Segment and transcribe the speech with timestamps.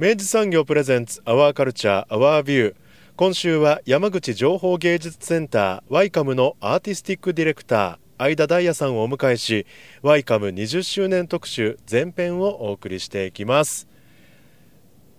[0.00, 2.74] 明治産業プレゼンツアワーカルチャーアワービュー
[3.16, 9.66] 今週は山口情報芸術センターワイカムのアーティスティックディレクター相田大也さんをお迎えし
[10.00, 13.89] ワイカム20周年特集前編をお送りしていきます。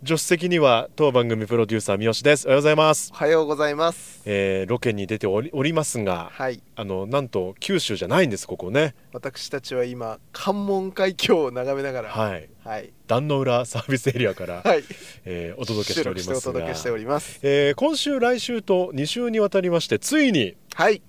[0.04, 2.48] 助手席には当番組プロデューサー三好です。
[2.48, 3.12] おはようございます。
[3.14, 6.64] おはようございます、えーロケに出ておりおりますがはい。
[6.76, 8.96] あのなんと九州じゃないんですここね。
[9.14, 12.50] 私たちは今関門海峡を眺めながらはい。
[12.64, 12.92] はい。
[13.06, 14.84] 壇の浦サービスエリアから、 はい。
[15.26, 17.40] えーお届けしており収ますお届けしております。
[17.44, 21.04] えー今週来週と2週にわたりましてついにはい。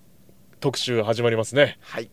[0.60, 2.10] 特集始まりますね、はい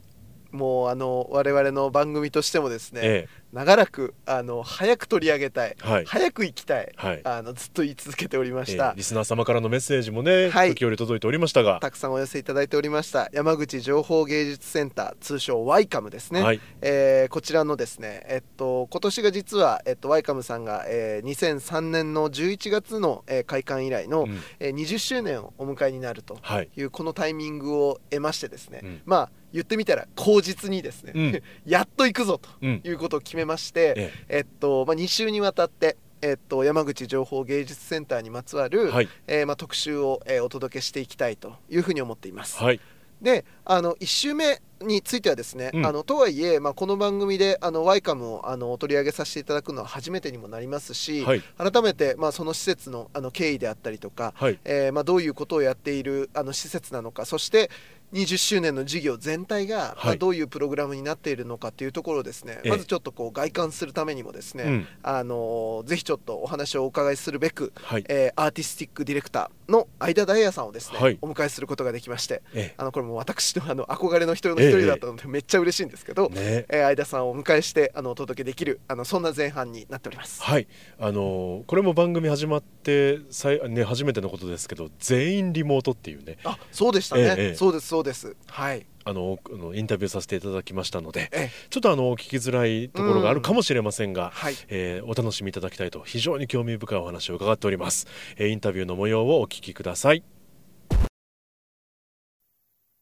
[0.51, 6.05] もうあの我々の番組としてもですね、え長らくあの早く取り上げたい、はい。
[6.05, 7.21] 早く行きたい、はい。
[7.23, 10.69] あのずっと言い続けておりまえした、ーリスナー様からのメッセージもね、はい。
[10.75, 11.79] 時折届いておりましたが。
[11.79, 13.29] たくさんお寄せいただいておりました。
[13.33, 16.61] 山口情報芸術センター通称ワイカムですね、はい。
[16.81, 24.39] えーこちらのですねえっと今年が実は、えっと、ワイカムさんが、えー2003年の11月の、えー開館以来の、うん。
[24.59, 26.69] えー20周年をお迎えになるとはい。
[26.75, 29.01] いうこのタイミングを得ましてですね、うん。
[29.05, 31.43] まあ言ってみたら口実にですね、うん。
[31.65, 32.81] やっと行くぞとうん。
[32.83, 34.39] いうことを決めまして、ええ。
[34.41, 39.09] っとまあ、2週にわたって、えっと、山口情報芸術センターにまつわえる、はい。
[39.27, 42.57] えーまあ、特集を、えーお届けしていきたいというふうに思っています。
[42.57, 42.79] はい。
[43.21, 45.85] であの1週目についてはですね、うん。
[45.85, 51.41] あのとはいえ、まあ、この番組であの YCAM をあの取り上げさせていただくのは初めてにもなりますし、はい。
[51.57, 54.57] 改めて、まあ、その施設のあの経緯であったりとか、はい。
[54.63, 57.69] えーまあ、どういうことをやっているあの施設なのかそして
[58.13, 62.69] 20周年の事業全体が、まあ、はいどういうプログラムになっているのかというところをですね、ええ。
[62.69, 64.87] まずちょっとこう概観するためにもですね、うん。
[65.03, 68.05] あのぜひちょっとお話をお伺いするべく、はい。
[68.09, 71.17] えーアーティスティックディレクターの会田大也さんをですね、はい。
[71.21, 76.65] お迎えすることができましてえあのこれも私のあの憧れの一人の一人だったのでめっちゃ嬉しいんですけど、えね。
[76.69, 80.41] えー会田さんをお迎えしてあのお届けできるあのそんな前半になっております。
[80.41, 80.67] はい。
[80.99, 86.37] あのーこれも番組始まってさい、ね、初めてのことですけど全員リモートっていうね。
[86.43, 87.55] あそうでしたね、ええええ。
[87.55, 88.37] そうですそうです。
[88.47, 88.85] はい。
[89.03, 89.37] あの
[89.75, 91.51] インタビューさせていただきましたのでええ。
[91.69, 94.55] ちょっとあの聞きづらいところがあるかもしれませんが、はい。
[94.69, 98.07] えーお楽しみいただきたいと非常に興味深いお話を伺っております、
[98.37, 100.23] えーインタビューの模様をお聞きください。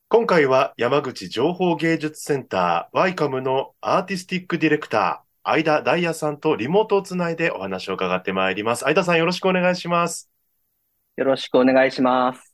[0.09, 8.79] 今回は山口情報芸術センターワイカムのアーティスティックディレクター相田大也さんとリモートをつないでお話を伺ってまいります。
[8.79, 10.31] 相田さんよろしくお願いします、
[11.17, 12.46] よろしくお願いします。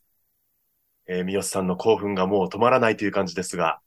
[1.07, 3.79] えー三好さんの興奮がもう止まらないという感じですが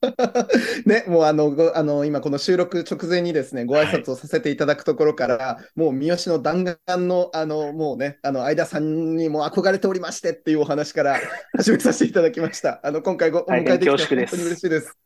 [0.86, 11.20] ね、もうあの、ごあの、今この収録直前にですね、ご挨拶をさせていただくところから、もう三好の弾丸の、あの、もうね、あの、相田さんにも憧れておりましてっていうお話から
[11.56, 12.80] 始めさせていただきました。
[12.82, 14.96] あの、今回ごお迎えできて本当に嬉しいです。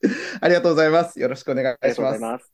[0.40, 1.20] ありがとうございます。
[1.20, 2.52] よろしくお願いします。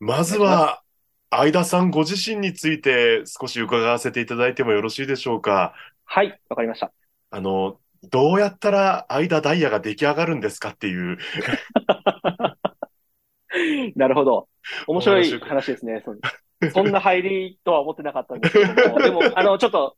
[0.00, 0.82] まずは
[1.30, 6.92] 相田さんご自身について少し伺わせていただいてもよろしいでしょうかはい、わかりました。
[7.30, 7.78] あの、
[8.10, 11.18] どうやったら相田ダイヤが出来上がるんですかっていう。
[13.96, 14.48] なるほど。
[14.86, 16.02] 面白いお話ですね。
[16.04, 16.14] そ
[16.72, 19.96] そんな入りとは思ってなかったんですけども、 でも、あの、ちょっと、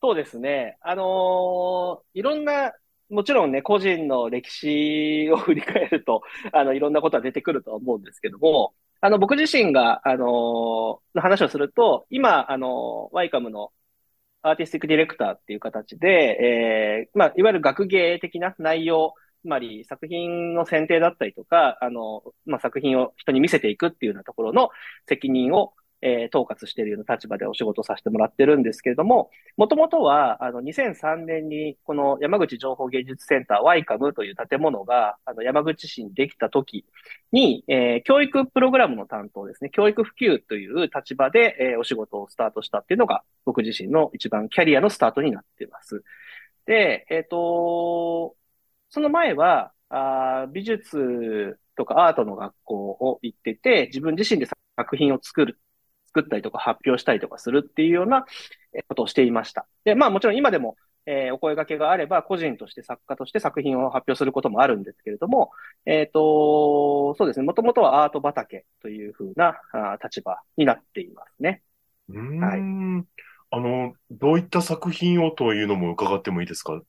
[0.00, 0.78] そうですね。
[0.80, 2.72] あのーいろんな、
[3.10, 6.22] もちろんね、個人の歴史を振り返ると、
[6.52, 10.28] あの、いろんなことは出てくるとは思うんですけども、あの、僕自身が、あのー
[11.14, 13.72] の話をすると、今、あの、ワイカムの
[14.42, 24.70] アーティスティックディレクターっていう形で、えーまあ、いわゆる学芸的な内容、つまり作品の選定だったりとか、あの、まあ、作品を人に見せていくっていうようなところの
[25.08, 36.84] 責任を、えー、統括しているような立場でお仕事させてもらってるんですけれども、もともとは、あの、2003年に、この山口情報芸術センター、ワイカムという建物が、あの、山口市にできた時
[37.32, 46.04] に、えー、教育プログラムの担当ですね、教育普及という立場で、えー、お仕事をスタートしたっていうのが、僕自身の一番キャリアのスタートになっています。
[46.66, 48.36] で、えっ、ー、と、
[48.90, 54.46] その前は、あ美術とかアートの学校を行ってて、自分自身で
[54.76, 55.58] 作品を作る
[56.18, 58.24] 作ったりとか発表したりとかするっていうような
[58.88, 59.66] ことをしていました。
[59.84, 60.76] で、まあもちろん今でも、
[61.06, 65.50] えー、お声掛けがあれば、個人として作家として作品を発表することもあるんですけれども、
[65.86, 71.62] えっ、ー、と、そうですね、もともとはアート畑というふうなあ立場になっていますね。
[72.10, 72.40] うん。
[72.40, 73.06] はい。
[73.50, 76.80] あの、どういった作品をというのも伺ってもいいですか？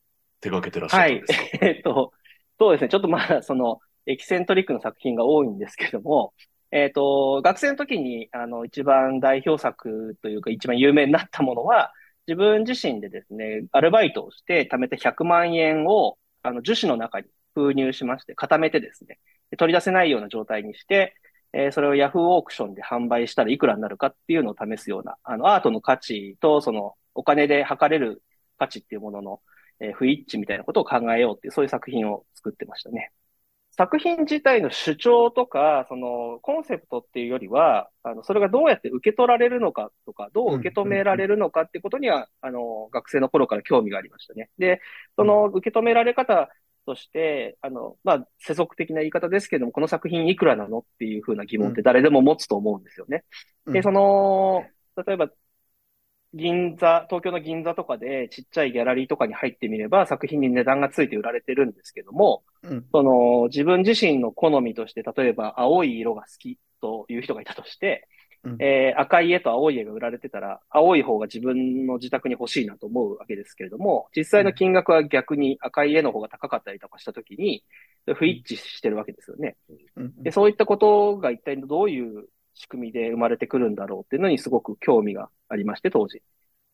[0.42, 1.66] 手掛けてらっしゃるんですか？
[1.66, 1.76] はい。
[1.76, 2.12] えっ、と、
[2.58, 6.34] そうですね、ちょっとまだその、エキセントリックの作品が多いんですけども、
[6.72, 11.92] えっ、ー、と、学生の時に、あの、一番代表作というか、一番有名になったものは、
[12.26, 19.18] 自分自身でですね、アルバイトをして貯めて100万円を、あの、樹脂の中に封入しまして、固めてですね、
[19.58, 21.16] 取り出せないような状態にして、
[21.52, 28.22] えー、それをヤフーオークションで販売したらいくらになるかっていうのを試すような、あの、アートの価値と、その、お金で測れる
[28.58, 29.40] 価値っていうものの、
[29.80, 33.10] えー、不一致みたいなことを考えようっていう、そういう作品を作ってましたね。
[33.80, 44.50] 作品自体の主張とか、そのコンセプトっていうよりは、あの、それがどうやって受け取られるのかとか、どう受け止められるのかってことには、あの、学生の頃から興味がありましたね。
[44.58, 44.82] で、
[45.16, 46.50] その受け止められ方
[46.84, 53.24] として、あの、まあ、世俗的な言い方ですけども、この作品いくらなのっていうふうな疑問って誰でも持つと思うんですよね。
[53.66, 54.66] で、その、
[55.06, 55.30] 例えば、
[56.32, 68.06] 銀座、東京の銀座とかでちっちゃいギャラリーとかに入ってみれば作品に値段がついて売られてるんですけども、うん、その自分自身の好みとして、例えば青い色が好きという人がいたとして、
[68.42, 77.64] うん、えー、赤い絵と青い絵が売られてたら、青い方が自分の自宅に欲しいなと思うわけですけれども、実際の金額は逆に赤い絵の方が高かったりとかしたときに、
[78.14, 79.56] 不一致してるわけですよね、
[79.96, 80.30] うん、で。
[80.30, 82.28] そういったことが一体どういう
[82.60, 86.22] 仕組みで生まれてくるんだろうっていうのにすごく興味がありまして、当時。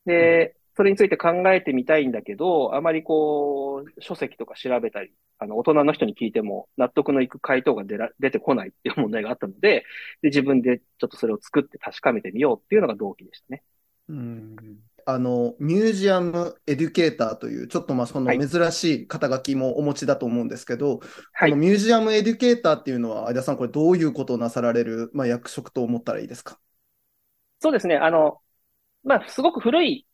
[0.04, 9.84] で、それについて考えてみたいんだけど、あまりこう、書籍とか調べたり、あの、大人の人に聞いても納得のいく回答が出ら出てこないっていう問題があったので、
[10.22, 13.62] で、自分でちょっとそれを作って確かめてみようっていうのが動機でしたね。
[14.08, 14.56] うん
[15.08, 20.98] あの、ミュージアムエデュケーターという、ちょっとまあその珍しい肩書きもお持ちだと思うんですけど、
[21.32, 26.58] はい、このミュージアムエデュケーターっていうのは、相田さん、これどういうことをなさられる、まあ、役職と思ったらいいですか？
[27.60, 27.96] そうですね。
[27.96, 28.40] あの、
[29.04, 30.06] まあ、すごく古い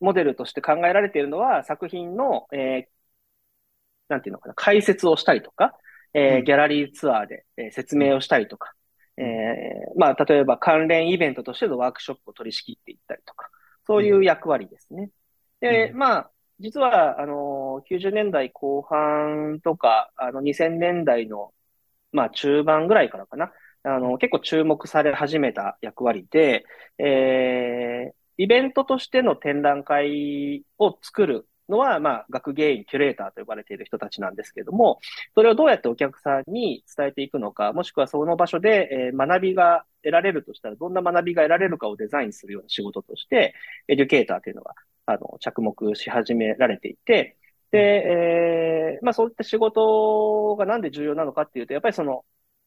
[0.00, 2.84] モデルとして考えられているのは、作品の、えー、
[4.10, 5.74] なんていうのかな、解説をしたりとか、
[6.12, 8.74] えー、ギャラリーツアーで、えー、説明をしたりとか、
[9.16, 13.48] えー、まあ、例えば関連イベントとしてのワークショップを取り仕切っていったりとか、
[13.86, 15.10] そういう役割ですね。
[15.60, 21.52] で、まあ、実は、あの、90年代後半とか、あの、2000年代の、
[22.12, 23.52] まあ、中盤ぐらいからかな。
[23.82, 26.64] あの、結構注目され始めた役割で、
[26.98, 35.00] えー、イベントとしての展覧会を作るのは、まあ、学芸員、キュレーターと呼ばれている人たちなんですけれども、
[35.34, 43.54] それをどうやってお客さんに伝えていくのか、もしくはその場所で、えー、学びが得られるとしたら、どんな学びが得られるかをデザインするような仕事として、
[43.88, 44.74] エデュケーターというのが、
[45.06, 47.36] あの、着目し始められていて、
[47.70, 52.24] で、えー、まあそういった仕事がなんで重要なのかっていうと、やっぱりその、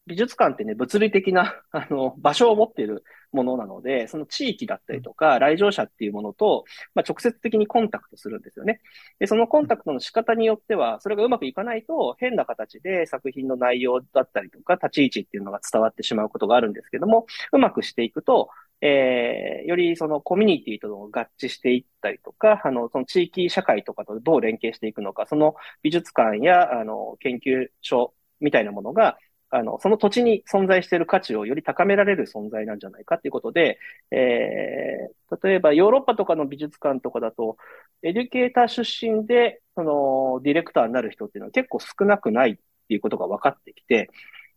[0.10, 8.82] 美術館ってね、物理的な、 あの、場所を持っているものなので、その地域だったりとか、来場者っていうものと、まあ、直接的にコンタクトするんですよね。
[9.20, 18.50] で、そのコンタクトの仕方によっては、それがうまくいかないと、変な形で作品の内容だったりとか、立ち位置っていうのが伝わってしまうことがあるんですけども、うまくしていくと、
[18.82, 29.18] えー、よりそのコミュニティとの合致していったりとか、あの、その地域社会とかとどう連携していくのか、その美術館や、あの、研究所みたいなものが、
[29.52, 33.80] あの、その土地に存在している価値をより高められる存在なんじゃないかっていうことで、
[34.12, 37.58] えー、例えばヨーロッパとかの美術館とかだと、
[38.04, 42.56] エデュケーター出身で、その、ディレクターになる人っていうのは結構少なくないっ
[42.88, 44.10] ていうことが分かってきて、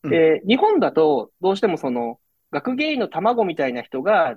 [0.03, 2.19] で、うん、日本だとどうしてもその、
[2.51, 4.37] 学芸員の卵みたいな人が、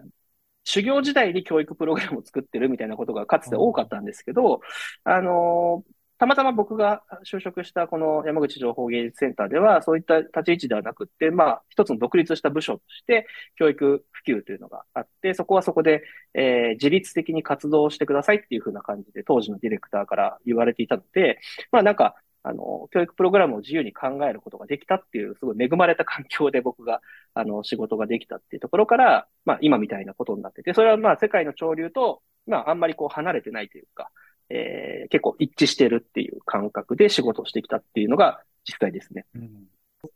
[0.65, 4.61] 修行時代に教育プログラムを作ってるみたいなことがかつて多かったんですけど、
[5.03, 5.83] あの
[6.17, 16.03] たまたま僕が就職したこの山口情報芸術センターでは、そういった立ち位置ではなくって、まあ、一つの独立した部署として、教育普及というのがあって、そこはそこで、
[16.33, 21.39] えー、自律的に活動してくださいっていうふうな感じで、当時のディレクターから言われていたので、
[21.71, 27.01] まあなんか、あの、教育プログラムを自由に考えることができたっていう、すごい恵まれた環境で僕が、
[27.33, 34.11] あの、仕事ができたっていうところから、まあ、今みたいなことになってて、それはまあ、世界の潮流と、まあ、あんまりこう離れてないというか、
[34.49, 39.25] えー、結構一致してるっていう感覚で仕事をしてきたっていうのが実際ですね。
[39.35, 39.67] うん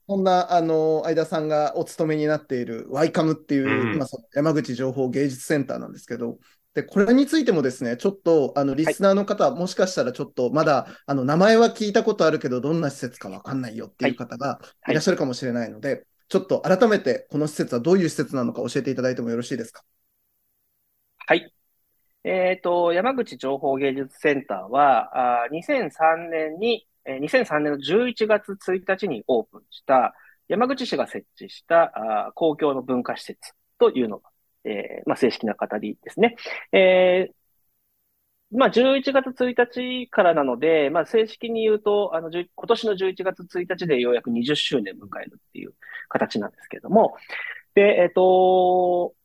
[0.08, 4.06] そんな、あの、相田さんがお勤めになっているワイカムっていう、うん、今、
[4.36, 6.38] 山口情報芸術センターなんですけど、
[6.76, 19.84] で、これについてもですね、ちょっと、あの、リスナーの方、はい、もしかしたらちょっと、まだ、あの、名前は聞いたことあるけど、どんな施設かわかんないよっていう方がいらっしゃるかもしれないので、はいはい、ちょっと改めて、この施設はどういう施設なのか教えていただいてもよろしいですか？
[21.26, 21.52] はい。
[22.24, 30.14] えっ、ー、と、山口情報芸術センターは、あ2003年に、えー、2003年の11月1日にオープンした、
[30.50, 31.94] 山口市が設置した
[32.28, 34.30] あ公共の文化施設というのが、
[34.66, 36.36] えー、まあ、正式な語りですね。
[36.74, 45.74] えー、まあ、11月1日からなので、まあ、正式に言うと、あの、今年の11月1日でようやく20周年迎えるっていう
[46.10, 47.16] 形なんですけれども、
[47.76, 49.16] で、えっ、ー、と、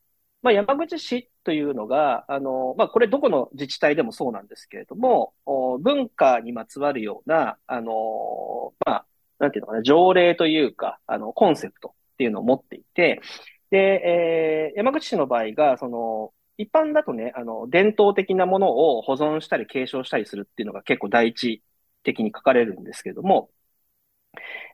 [0.43, 5.33] まあ、山口市というのが、あの、まあ、これどこの自治体でもそうなんですけれども、
[5.79, 9.05] 文化にまつわるような、あの、まあ、
[9.39, 13.21] なんていうのかな、条例というか、あの、コンセプトっていうのを持っていて、
[13.69, 21.61] で、えー、山口市の場合が、その、一般だとね、あの、伝統的なものを保存したり継承したりするっていうのが結構第一
[22.03, 23.51] 的に書かれるんですけれども、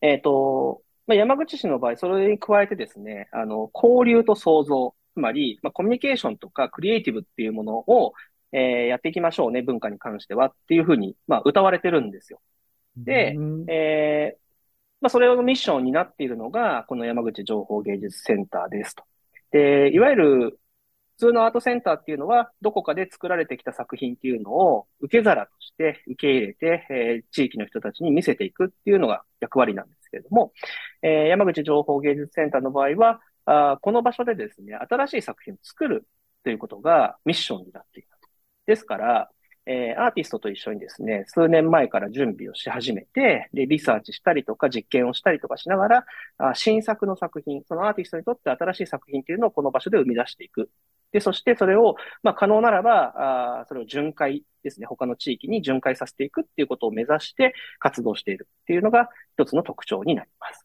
[0.01, 8.13] えっ、ー、と、まあ、山口市の場合、それに加えてですね、あの、交流と創造、つまり、まあ、コミュニケーションとかクリエイティブっていうものを、
[8.51, 12.41] えー、やっていきましょうね、文化に関してはっていうふうに、まあ、歌われてるんですよ。
[12.97, 13.35] で、
[13.67, 14.41] えー、
[15.01, 19.03] まあ、それのミッションになっているのが、この山口情報芸術センターですと。
[19.51, 20.59] で、いわゆる、
[21.17, 30.51] 普通のアートセンターっていうのは、どこかで作られてきた作品っていうのを受け皿として受け入れて、えー、地域の人たちに見せていくっていうのが役割なんですけれども、
[31.03, 36.07] えー、山口情報芸術センターの場合は、あこの場所でですね、新しい作品を作る
[36.43, 38.09] ということがミッションになっている。
[38.65, 39.31] ですから、
[39.65, 46.05] えー、アーティストと一緒にですね、数年前から準備をし始めて、で、リサーチしたりとか実験をしたりとかしながら、
[46.39, 50.69] あ新作の作品、そのアーティストにとって新しい作品っていうのをこの場所で生み出していく。
[51.11, 60.60] で、そしてそれを、まあ、可能ならば、あそれを巡回ですね、他の地域に巡回させていくっていうことを目指して活動しているっていうのが一つの特徴になります。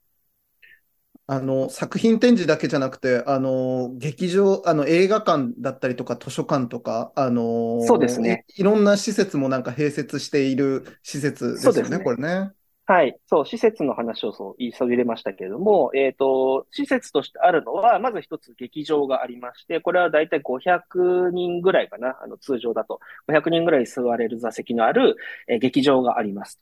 [1.29, 8.45] あの、作品展示だけじゃなくて、あの、劇場、あの、映画館だったりとか図書館とか、あの、そうですね。
[8.57, 12.53] いろんな施設もなんか併設している施設ですよね、ねこれね。
[12.89, 13.19] はい。
[13.27, 23.01] そう、施設の話をそう言いそびれましたけれども、えっ、ー、と、施設としてあるのは、まず一つ劇場がありまして、これはだいたい500人ぐらいかな、あの、通常だと。
[23.27, 25.17] 500人ぐらい座れる座席のある、
[25.49, 26.61] えー、劇場があります。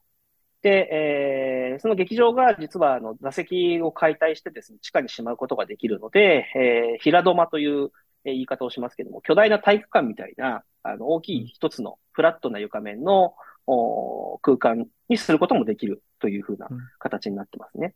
[0.65, 7.91] で、えー、その劇場が実はあの座席を解体してですね、地下にしまうことができるので、えー、平土間という
[8.25, 13.35] 言い方をしますけども、巨大な体育館みたいな、あの、大きい一つのフラットな床面の、
[13.67, 16.69] お空間にすることもできるというふうな
[16.99, 17.95] 形になってますね。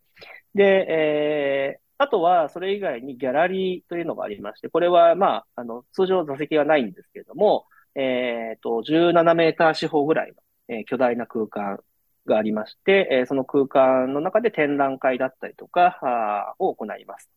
[0.55, 10.35] で、えー、あとは、それ以外にギャラリーというのがありまして、これは、まあ、あの、通常座席はないんですけれども、えっ、ー、と、17メーター四方ぐらいの、
[10.69, 11.81] えー、巨大な空間
[12.29, 17.31] がありまして、えその空間の中で展覧会だったりとか、あを行います。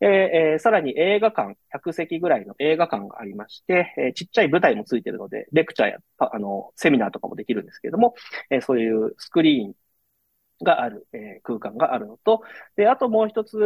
[0.00, 8.14] えー、さらに映画館、100席ぐらいの映画館がありまして、えー、ちっちゃい舞台もついてるので、レクチャーや、あの、セミナーとかもできるんですけれども、
[8.50, 9.74] えー、そういうスクリーン
[10.62, 12.42] がある、えー、空間があるのと、
[12.76, 13.56] で、あともう一つ、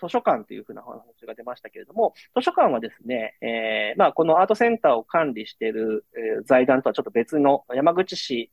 [0.00, 8.50] 図書館というふうな話が出ましたけれども、図書館はですね、えー、まあ、このアートセンターを管理している、えー、財団とはちょっと別の山口市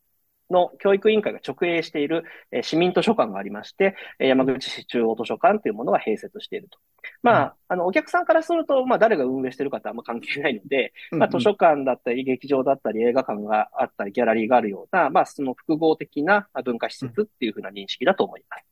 [0.49, 6.79] の教育委員会が直営している、え市民図書館がありまして、え山口市中央図書館というものが併設していると。
[7.21, 18.65] まあ、あの、お客さんからすると、まあ、誰が運営しているかってあんま関係ないので、まあ、図書館だったり、劇場だったり、映画館があったり、ギャラリーがあるような、まあ、その複合的な文化施設っていうふうな認識だと思います。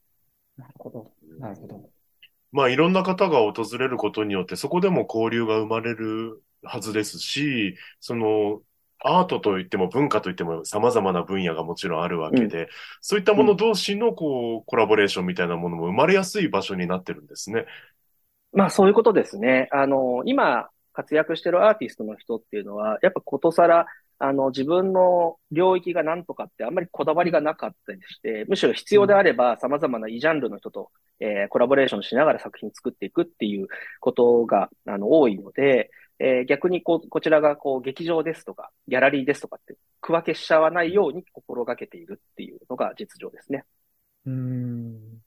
[0.58, 1.12] なるほど。
[1.39, 1.89] なるほど。
[2.51, 8.62] まあ、いろんな方が訪れることによって、そこでも交流が生まれるはずですし、その、
[9.07, 12.67] アートといっても文化といっても様々な分野がもちろんあるわけで、うん、
[13.01, 17.65] そういったもの同士のこう、コラボレーションみたいなものも生まれやすい場所になってるんですね。
[18.51, 19.67] まあそういうことですね。
[19.71, 23.85] あの、今活躍してるアーティストの人っていうのは、やっぱことさら、
[24.17, 33.67] あの、自分の領域が何とかってあんまりこだわりがなかったりして、むしろ必要であれば様々な異ジャンルの人と、えー、コラボレーションしながら作品作っていくっていう
[34.00, 43.65] ことが、あの、多いので、えー逆にこう、こちらがこう、劇場ですとか、ギャラリーですとかって、区分けしちゃわないように心がけているっていうのが実情ですね。
[44.25, 45.25] うん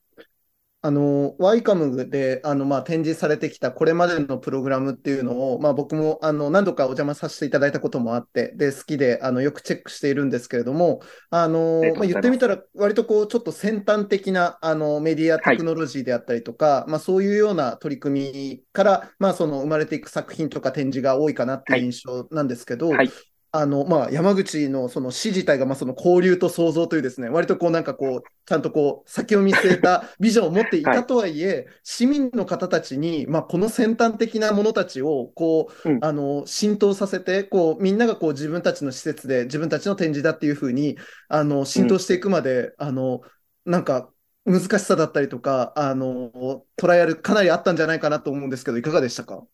[0.80, 23.11] あの、ワイカムで、あの、まあ、展示されてきたこれまでのプログラムっていうのを、まあ、僕も、あの、何度かお邪魔させていただいたこともあって、で、好きで、あの、よくチェックしているんですけれども、あのまあ、言ってみたら、割とこう、ちょっと先端的な、あの、メディアテクノロジーであったりとか、まあ、そういうような取り組みから、まあ、その、生まれていく作品とか展示が多いかなっていう印象なんですけど、はい
[23.50, 36.00] あの、まあ、山口のその詩自体が、まあ、その交流と創造というですね、割とこうなんかこう、ちゃんとこう、先を見据えたビジョンを持っていたとはいえ、市民の方たちに、まあ、この先端的なものたちを、こう、うん。
[36.00, 43.23] あの、浸透させて、こう、みんながこう、自分たちの施設で、自分たちの展示だっていうふうに、あの、浸透していくまで、あの、
[43.64, 44.12] なんか、
[44.45, 49.47] 難しさだったりとか、あの、トライアルかなりあったんじゃないかなと思うんですけど、いかがでしたか？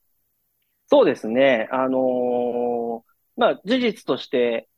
[0.86, 1.68] そうですね。
[1.72, 4.68] あのーまあ、事実として、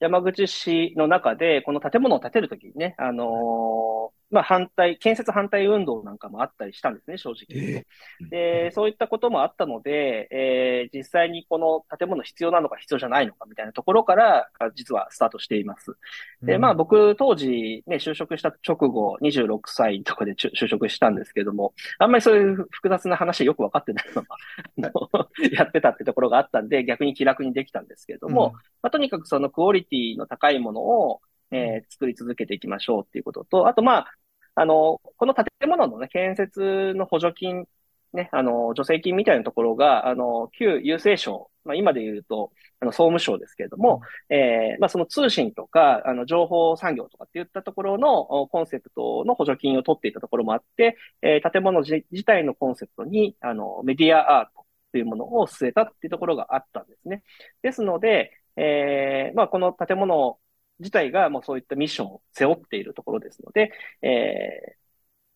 [0.00, 7.84] 山口市の中で、この建物を建てるときにね、あのまあ、反対、建設反対運動なんかもあったりしたんですね、正直。
[8.30, 15.96] で、そういったこともあったので、えー実際にこの建物必要なのか必要じゃないのかみたいなところから、あ実はスタートしています。
[16.42, 24.36] で、まあ僕当時ね、就職した直後、26歳とかで就就職したんですけども、あんまりそういう複雑な話よくわかってないまま
[25.52, 31.20] やってたってところがあったんで、逆に気楽にできたんですけれども、まあ、とにかくそのクオリティの高いものを、
[31.50, 34.14] えー作り続けていきましょうっていうことと、あとまあ、
[34.54, 37.66] あの、この建物のね、建設の補助金、
[38.12, 57.22] ね、あの、助成金みたいなところが、あの、旧郵政省、まあ今で言うと、あの、総務省ですけれども、えーまあその通信とか、あの、情報産業とかっていったところのおコンセプトの補助金を取っていたところもあって、えー建物自自体のコンセプトに、あの、メディアアートというものを据えたっていうところがあったんですね。
[57.62, 60.38] ですので、えーまあこの建物
[60.82, 63.72] 自体がもうそういったミッションを背負っているところですので、
[64.02, 64.82] えー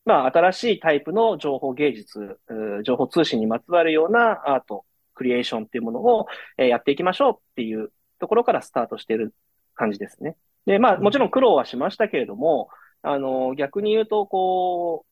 [0.05, 2.39] まあ新しいタイプの情報芸術、
[2.85, 4.85] 情報通信にまつわるようなアート、
[5.15, 6.27] クリエーションっていうものを、
[6.59, 9.35] えーやっていきましょうっていうところからスタートしている
[9.75, 10.37] 感じですね。
[10.67, 12.69] で、まあもちろん苦労はしましたけれども、
[13.03, 15.07] あの、逆に言うと、こ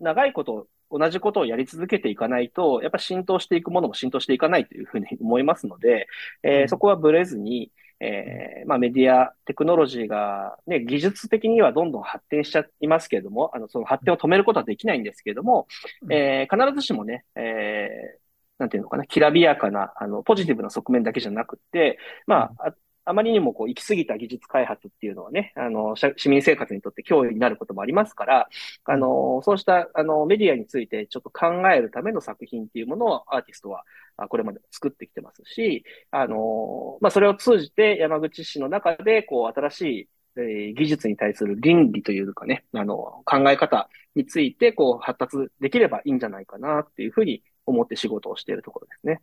[0.00, 6.06] う、長いこと、同じことをやり続けていかないと、やっぱ浸透していくものも浸透していかないというふうに思いますので、
[6.42, 7.70] えーそこはブレずに、
[8.00, 15.66] えーまあメディア、テクノロジーがね、技術的にはどんどん発展しちゃいますけれども、あの、その発展を止めることはできないんですけれども、
[16.02, 16.12] うん。
[16.12, 18.20] えー必ずしもね、えー
[18.58, 28.48] なんていうのかな、きらびやかな、あの、ポジティブな側面だけじゃなくって、まあ、あまりにもこう、行き過ぎた技術開発っていうのはね、あの、市民生活にとって脅威になることもありますから、
[28.84, 33.84] あの、そうした、あの、メディアについてちょっと考えるための作品っていうものをアーティストは、
[34.28, 49.20] これまで作ってきてますし、あの、まあ、それを通じて山口市の中で、こう、新しい、えー技術に対する倫理というかね、あの、考え方について、こう、発達できればいいんじゃないかなっていうふうに思って仕事をしているところですね。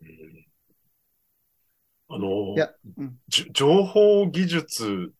[0.00, 0.45] うん
[2.08, 3.18] あのいや、うん
[3.52, 5.12] 情報技術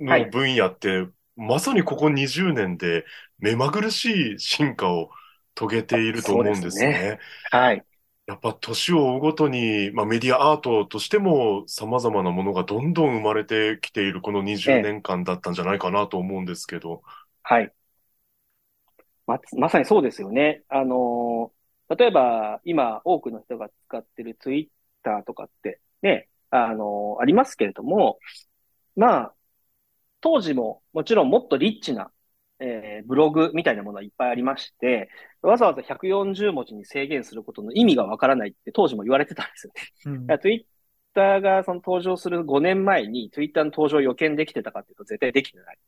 [0.00, 3.04] のはい分野って、まさにここ20年で
[3.38, 5.10] 目まぐるしい進化を
[5.54, 7.20] 遂げていると思うんですそうでね。
[7.50, 7.86] はい。
[8.26, 17.02] やっぱ年を追うごとに、まあ、メディアアートとしても様々なものがどんどん生まれてきているこの20年間だったんじゃないかなと思うんですけど。
[17.42, 17.74] はい。
[19.26, 20.64] ま、まさにそうですよね。
[20.68, 21.58] あのー
[21.96, 28.18] 例えば、今、多くの人が使ってるツイッターとかって、ね、あのーありますけれども、
[28.96, 29.34] まあ、
[30.20, 32.10] 当時ももちろんもっとリッチな、
[32.60, 35.08] えーブログみたいなものはいっぱいありまして、
[35.42, 39.72] わざわざ140文字に制限することの意味がわからないって当時も言われてたんですよ
[40.12, 40.26] ね。
[40.28, 40.78] うんツイッ
[41.14, 45.78] ターがその登場する5年前にツイッターの登場を予見できてたかっていうと絶対できてない。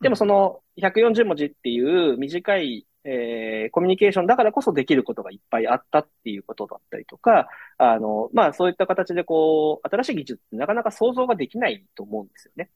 [0.00, 1.80] でもその140文字ってい
[2.12, 12.70] う短い、えーコミュニケーションだからこそできることがいっぱいあったっていうことだったりとか、あの、まあそういった形でこう、新しい技術ってなかなか想像ができないと思うんですよね。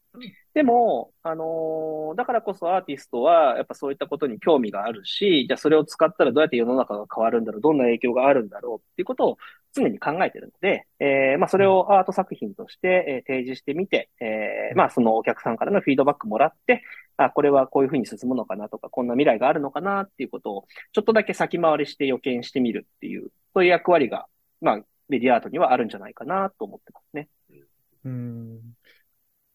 [0.55, 9.39] でも、あのーだからこそアーティストはやっぱそういったことに興味があるし、じゃあそれを使ったらどうやって世の中が変わるんだろう、どんな影響があるんだろうっていうことを
[9.73, 16.83] 常に考えてるので、えーまあそれをアート作品として、えー提示してみて、えーまあそのお客さんからのフィードバックもらって、
[17.17, 24.27] あ、これはこういうふうに進むのかなとか、こんな未来があるのかなっていうことを、ちょっとだけ先回りして予見してみるっていう、そういう役割が、
[24.61, 27.29] まあメディアアートにはあるんじゃないかなと思ってますね。
[28.05, 28.61] うん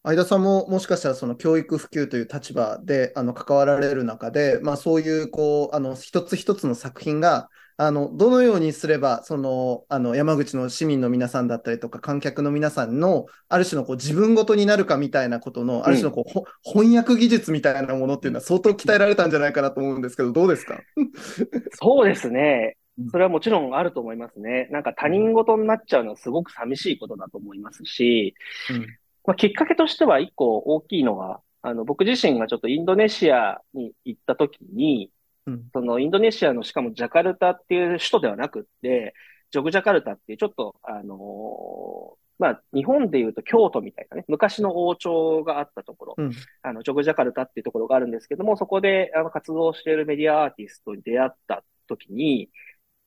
[0.04, 7.48] 相田さんももしかしたらその教育普及という立場であの関わられる中で、まあ、そういうこうあの一つ一つの作品が
[7.78, 20.80] あの、どのようにすれば、その、あの、山口の市民の皆さんだったりとか、観客の皆さんの、ある種のこう自分ごとになるかみたいなことの、ある種のこう、ほ翻訳技術みたいなものっていうのは相当鍛えられたんじゃないかなと思うんですけど、どうですか？
[21.78, 22.76] そうですね。
[23.10, 24.68] それはもちろんあると思いますね。
[24.70, 28.34] なんか他人事になっちゃうのはすごく寂しいことだと思いますし、
[28.70, 28.86] うん。
[29.26, 35.10] まあ、きっかけとしては一個大きいのは、あの、僕自身がちょっとインドネシアに行った時に、
[35.46, 35.68] うん。
[35.72, 39.14] そのインドネシアのしかもジャカルタっていう首都ではなくって、
[39.50, 46.32] ジョグジャカルタっていうちょっと、あのーまあ、日本で言うと京都みたいなね、昔の王朝があったところ、うん。
[46.62, 52.50] あの、ジョグジャカルタっていうところがあるんですけども、そこであの活動しているメディアアーティストに出会った時に、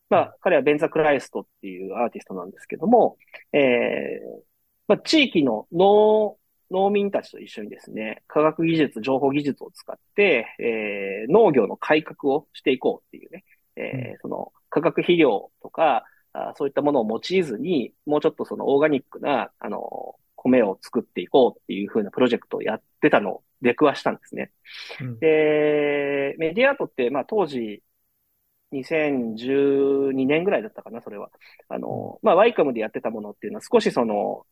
[0.10, 3.18] まあ、彼はベンザ・クライストっていうアーティストなんですけども、
[3.54, 4.42] えー
[4.88, 6.39] まあ、地域の農、
[6.72, 13.44] 農民たちと一緒にですね、科学技術、情報技術を使って、えー農業の改革をしていこうっていうね、
[13.76, 24.52] えーその化学肥料とか、あそういったものを用いずに、もうちょっとそのオーガニックな、あの、米を作っていこうっていう風なプロジェクトをやってたのを出くわしたんですね。
[25.00, 27.84] うんで、メディアアートって、まあ当時、
[28.72, 31.32] 2012年ぐらいだったかな、それは。
[31.70, 34.46] あの、まあワイカムでやってたものっていうのは少しその、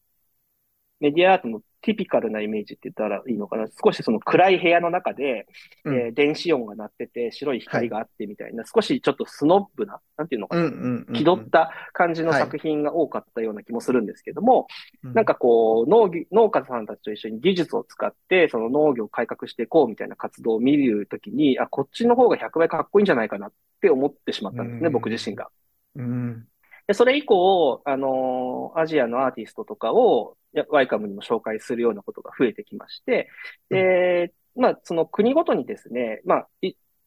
[0.99, 3.67] メディアアートのティピカルなイメージって言ったらいいのかな？
[3.67, 5.45] 少しその暗い部屋の中で、
[5.86, 10.63] うんえー電子音が鳴ってて、白い光があってみたいな、少しちょっとスノップな、なんていうのかな？
[10.63, 14.67] うんうんうん気取った感じのはい作品が多かったような気もするんですけども、
[15.03, 25.49] うんなんかこう、農業、農家さんたちと一緒に技術を使って、その農業を改革していこうみたいな活動を見るときに、あ、こっちの方が100倍かっこいいんじゃないかなって思ってしまったんですね、うん僕自身が。
[25.95, 26.47] うん
[26.88, 30.38] で、それ以降、あのーアジアのアーティストとかを、
[30.69, 33.30] ワイカムにも紹介するようなことが増えてきまして、
[33.69, 36.47] で、まあ、その国ごとにですね、まあ、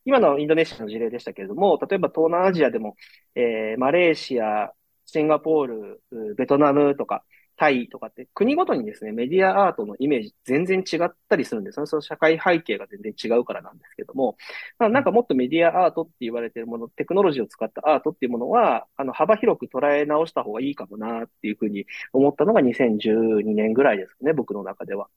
[0.04, 2.96] 今のインドネシアの事例でしたけれども、例えば東南アジアでも、
[3.34, 4.72] えーマレーシア、
[5.06, 6.02] シンガポール、
[6.36, 7.24] ベトナムとか、
[7.60, 11.88] タイとかって、国ごとにですね、メディアアートのイメージ全然違ったりするんですよね。
[11.88, 14.38] その社会背景が全然違うからなんですけども、
[14.78, 25.08] まあ、なんかもっとメディアアートって言われているもの、テクノロジーを使ったアートっていうものは、あの、幅広く捉え直した方がいいかもなっていうふうに思ったのが2012年ぐらいですね、僕の中では。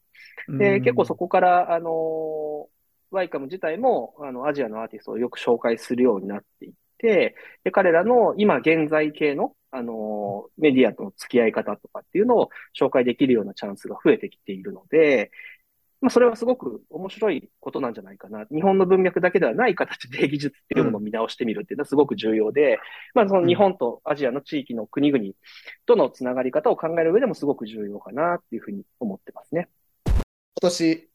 [0.50, 2.68] で、結構そこから、あの、
[3.10, 15.32] ワイカム自体も、あの、アジアのアーティストをよく紹介するようになっていって、で、彼らの今現在系の、あの、メディアとの付き合い方とかっていうのを紹介できるようなチャンスが増えてきているので、
[16.00, 18.46] まあ、それはすごく面白いことなんじゃないかな。
[18.52, 22.78] 日本の文脈だけではない形で技術っていうものを見直してみるっていうのはすごく重要で、
[23.16, 25.24] まあ、その日本とアジアの地域の国々
[25.88, 29.70] とのつながり方を考える上でもすごく重要かなっていうふうに思ってますね。
[30.06, 30.14] 今
[30.62, 31.10] 年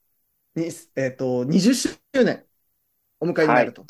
[0.56, 2.44] に、えっと、20周年
[3.20, 3.84] お迎えになると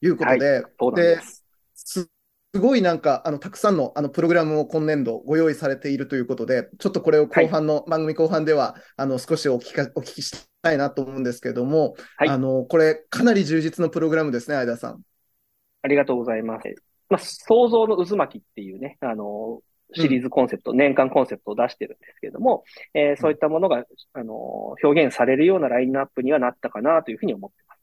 [0.00, 2.17] いうことで、そうなんです。
[2.58, 15.00] すすごいなんか、あの、たくさんの、あの、プログラムを今年度ご用意されているということで、ちょっとこれを後半の、番組後半では、あの、少しお聞きか、お聞きしたいなと思うんですけども、はいあの、これ、かなり充実のプログラムですね、相田さん。
[15.82, 16.64] ありがとうございます。
[17.08, 19.60] まあ、創造の渦巻きっていうね、あの、
[19.94, 27.78] シリーズコンセプト、年間コンセプトを出してるんですけれども、えーそういったものが、あの、表現されるようなラインナップにはなったかなというふうに思ってます。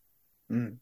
[0.50, 0.78] うん。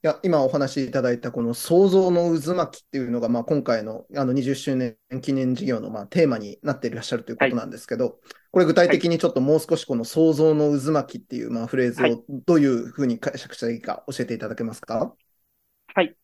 [0.00, 6.90] いや、今お話しいただいたこの創造の渦巻きっていうのが、まあ、今回のあの20周年記念事業のまあテーマになってい。
[6.90, 8.20] らっしゃるということなんですけど、
[8.52, 12.12] これ具体的にちょっともう少しこの創造の渦巻きっていうまあフレーズはい。
[12.12, 15.14] をどういうふうに解釈したらいいか教えていただけますか？
[15.94, 16.16] はい。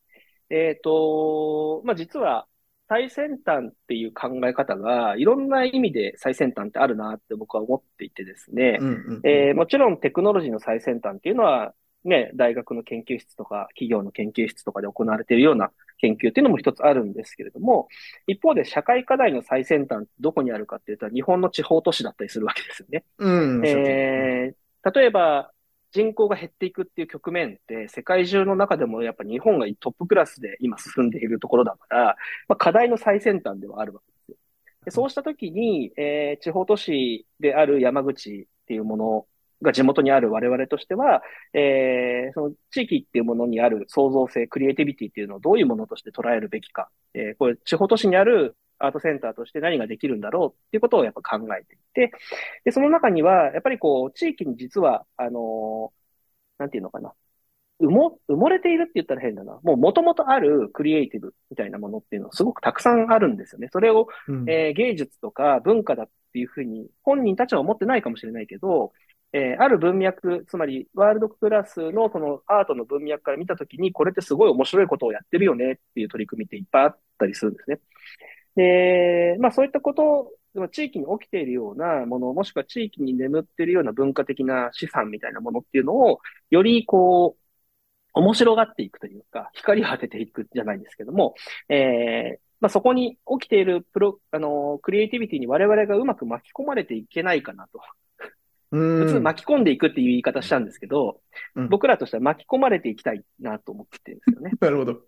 [0.50, 2.46] えっと、まあ、実は、
[2.88, 9.20] 最先端っていう考え方が、いろんな意味で最先端ってあるなって僕は思っていてですね、うんうんうん。
[9.24, 11.74] えーもちろんテクノロジーの最先端っていうのは、
[12.04, 17.88] ね、大学の研究室とか企業の研究室とかで行われているような研究っていうのも一つあるんですけれども、
[18.26, 23.04] 一方で社会課題の最先端どこにあるかっていうと、日本の地方都市だったりするわけですよね。
[23.18, 25.50] うん、えー例えば、
[25.92, 32.16] 人口が減っていくっていう局面って、世界中の中でもやっぱ日本がトップクラスで今進んでいるところだから、
[32.48, 34.36] まあ、課題の最先端ではあるわけですよ。
[34.84, 39.26] でそうしたときに、えー地方都市である山口っていうもの
[39.64, 41.22] が地元にある我々としては、
[41.52, 52.12] えーその地域っていうものにある創造性、クリエイティビティっていうのをどういうものとして捉えるべきか、えーこれ地方都市にあるアートセンターとして何ができるんだろうっていうことをやっぱ考えていて、
[52.64, 56.04] で、その中には、やっぱりこう、地域に実は、あのー
[56.58, 57.12] なんていうのかな。
[57.80, 59.58] 埋も、埋もれているって言ったら変だな。
[59.62, 63.68] もう元々あるクリエイティブみたいなものっていうのはすごくたくさんあるんですよね。
[63.72, 68.92] それを、うんえー芸術とか文化だっていうふうに本人たちは思ってないかもしれないけど、
[69.34, 77.80] えー、ある文脈、つまりワールドクラスのそのアートの文脈から見たときに、これってすごい面白いことをやってるよねっていう取り組みっていっぱいあったりするんですね。
[78.54, 86.20] で、まあそういったことを、地域に起きているようなもの、もしくは地域に眠っているような文化的な資産みたいなものっていうのを、
[86.50, 87.40] よりこう、
[88.12, 91.34] 面白がっていくというか、光を当てていくじゃないんですけども、
[91.68, 97.80] えー、まあ、そこに起きているプロ、あの、クリエイティビティに我々がうまく巻き込まれていけないかなと。
[98.74, 101.20] 普通巻き込んでいくっていう言い方したんですけど、
[101.54, 104.52] うん、僕らとしては巻き込まれていきたいなと思ってるんですよね。
[104.60, 105.00] なるほど。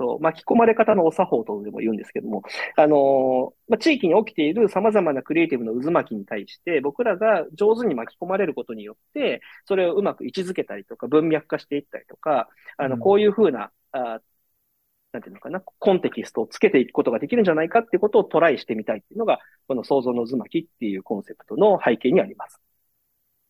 [0.00, 2.42] そう巻き込まれ方のお作法とでも言うんですけども、
[2.76, 14.20] あのまあ、地域に起きている様々なクリエイティブの渦巻きに対して、僕らが上手に巻き込まれることによって、それをうまく位置づけたりとか、文脈化していったりとか、あの、こういうふうな、あ
[15.12, 22.60] なんていうのかな、コンテキストをつけていくことができるんじゃないかってことをトライしてみたいっていうのが、この想像の渦巻きっていうコンセプトの背景にあります。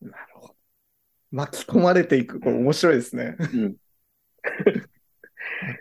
[0.01, 0.57] なるほど。
[1.31, 2.41] 巻き込まれていく。
[2.41, 3.37] これ面白いですね。
[3.39, 3.77] うん。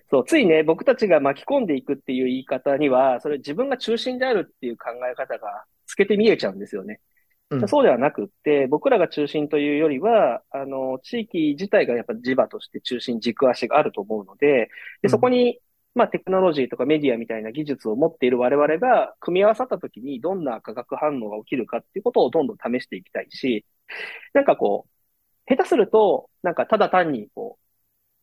[0.10, 7.00] そう、ついね、僕たちが巻き込んでいくっていう言い方には、それ自分が中心であるっていう考え方が透けて見えちゃうんですよね。
[7.50, 14.70] うん、そうではなくって、僕らが中心というよりは、あの、地域自体がやっぱ地場として中心、軸足があると思うので、
[15.02, 15.60] でそこに、
[15.96, 23.66] まあ、テクノロジーとかメディアみたいな技術を持っている我々が組み合わさった時にどんな化学反応が起きるかっていうことをどんどん試していきたいし、
[24.34, 27.64] なんかこう、下手すると、なんかただ単にこう、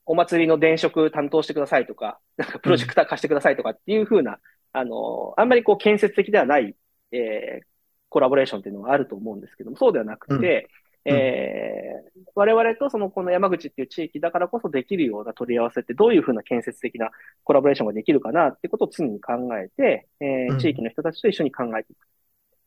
[0.06, 4.38] お祭りの電飾担当してくださいとか、なんかプロジェクター貸してくださいとかっていうふうな、うん、
[4.72, 6.76] あの、あんまりこう建設的ではない、
[7.12, 7.66] えー、
[8.10, 10.68] コラボレーションっていうのはあると思うんですけども、そうではなくて、
[11.06, 17.10] うん、えー、我々とそのこの山口っていう地域だからこそできるような取り合わせってどういうふうな建設的な
[17.44, 22.06] コラボレーションができるかなってことを常に考えて、えー、地域の人たちと一緒に考えていく。
[22.06, 22.13] と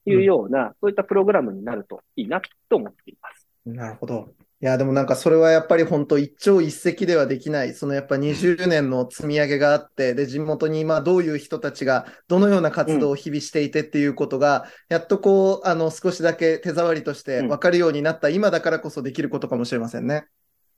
[0.10, 3.48] いうような、そういったプログラムになるといいなと思っています。
[3.66, 4.30] なるほど。
[4.60, 20.26] いや、でもなんかそれはやっぱり本当一朝一夕ではできない、そのやっぱ20年の積み上げがあって、で、地元に今どういう人たちがどのような活動を日々していてっていうことが、やっとこう、あの、少しだけ手触りとして分かるようになった今だからこそできることかもしれませんね。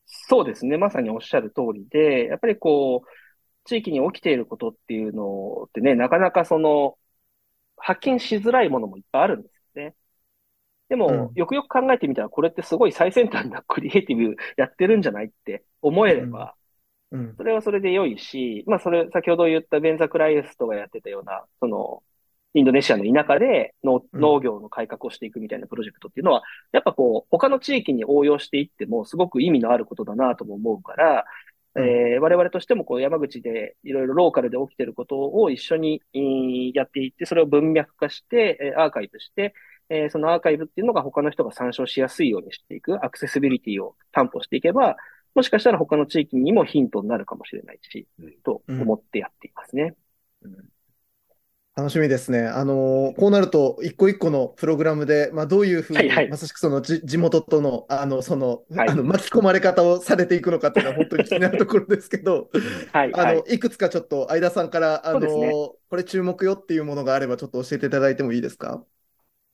[0.05, 0.77] そうですね。
[0.77, 3.07] まさにおっしゃる通りで、やっぱりこう、
[3.63, 6.97] 地域に起きていることっていうのってね、なかなかその、
[7.79, 9.95] 発見しづらいものもいっぱいあるんですよね。
[10.89, 16.55] でも、よくよく考えてみたら、これってすごい最先端なクリエイティブやってるんじゃないって思えれば、
[17.11, 22.03] うん、それはそれで良いし、まあ、それ、先ほど言ったベンザクライエストがやってたような、その、
[22.55, 31.25] インドネシアの田舎で農農業の改革をしていくみたいなプロジェクトっていうのは、やっぱこう、他の地域に応用していっても、すごく意味のあることだなとも思うから、
[31.79, 36.01] えー、我々としてもこう山口でいろいろローカルで起きていることを一緒に
[36.73, 39.53] やっていって、それを文脈化して、アーカイブして、
[39.89, 44.97] えー、そのアーカイブっていうのが他の人が参照しやすいようにしていく、アクセシビリティを担保していけば、
[45.35, 49.95] もしかしたら他の地域にもヒントになるかもしれないし、うん、と思ってやっていますね。
[50.41, 50.53] うん
[51.79, 52.45] 楽しみですね。
[52.45, 62.49] あのー、こうなると、一個一個のプログラムで、まあ、どういうふうに、はいはい、まさしくその地元との、あの、その、はい、あの、巻き込まれ方をされていくのかっていうのは 本当に気になるところですけど、
[62.91, 63.59] はい、あの、い。
[63.59, 65.51] くつかちょっと、相田さんから、あのーね、
[65.89, 68.83] これ注目よっていうものがあれば、ちょっと教えていただいてもいいですか？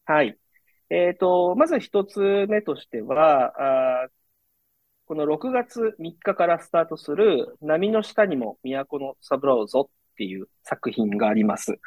[0.05, 0.35] はい。
[0.89, 4.07] えっ、ー、と、まず一つ目としては、あ
[5.07, 11.77] この6月3日からスタートする波の下にも都のサブローゾっていう作品があります。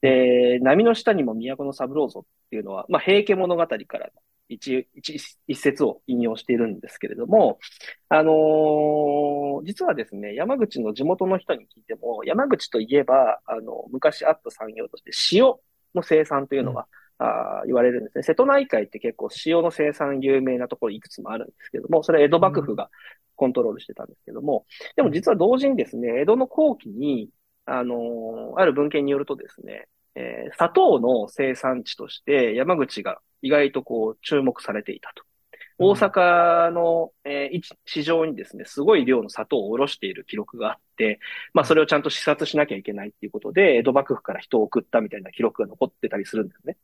[0.00, 4.10] で、波の下にも都のサブローゾっていうのは、まあ、平家物語から
[4.48, 7.58] 一一一節を引用しているんですけれども、
[8.08, 15.54] あのー、実はですね、山口の地元の人に聞いても、山口といえば、あの、昔あった産業として塩
[15.94, 16.86] の生産というのは、
[17.18, 18.22] あ言われるんですね。
[18.22, 22.90] 瀬戸内海って結構塩の生産有名なところいくつもあるんですけども、それは江戸幕府が
[23.36, 27.30] コントロールしてたんですけども、でも実は同時にですね、江戸の後期に、
[27.66, 35.24] あのー、ある文献によるとですね、えー、砂糖の生産地として山口が意外とこう注目されていたと。
[35.78, 41.20] 大阪の、えー、市場にですね、すごい量の砂糖を卸している記録があって、
[41.52, 46.78] まあそれをちゃんと視察しなきゃいけないっていうことで、江戸幕府から人を送ったみたいな記録が残ってたりするんですね。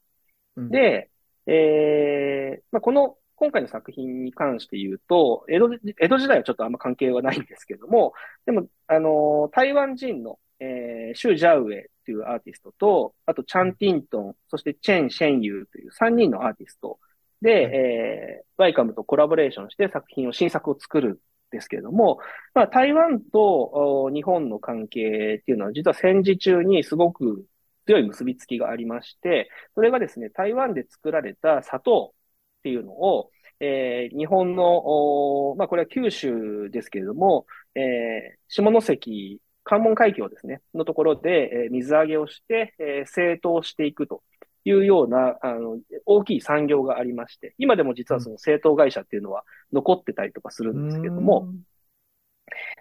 [0.71, 1.11] で、
[1.47, 8.12] えー、まあ、この、今回の作品に関して言うと、江戸、江戸時代はちょっとあんま関係はないんですけども、
[8.47, 17.01] でも、あのー、台湾人の、えー、シュ・ジャウェイっていうアーティストと、あと、チャン・ティントン、そしてチェン・シェンユーという3人のアーティスト。
[17.40, 21.18] で、えー、ワイカムとコラボレーションして作品を、新作を作るん
[21.51, 22.18] ですけれども、
[22.55, 27.44] まあ、台湾と日本の関係っていうのは実は戦時中にすごく
[27.87, 32.14] 強い結びつきがありまして、それがですね、台湾で作られた砂糖
[32.59, 44.22] っていうのを、えー日本の、まあ、これは九州ですけれども、えー下関、関門海峡ですね、のところで、えー水揚げをして、えー製糖していくと
[44.64, 51.48] いうような、あの、大きい産業がありまして、今でも実はその製糖会社っていうのは残ってたりとかするんですけれども、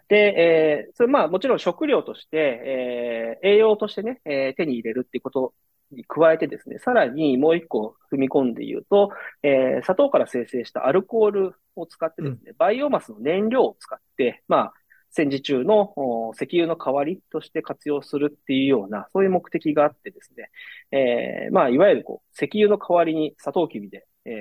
[0.08, 5.54] で、えーそれまあもちろん食料として、えー栄養としてね、えー手に入れるっていうこと
[5.92, 9.12] に加えてですね、さらにもう一個踏み込んで言うと、
[9.44, 14.74] えー砂糖から生成したアルコールを使ってですね、バイオマスの燃料を使って、まあ、
[15.12, 20.50] 戦時中のお石油の代わりとして活用するっていうような、そういう目的があってですね、
[20.92, 24.32] えーまあ、いわゆるこう、石油の代わりにサトウキビで、え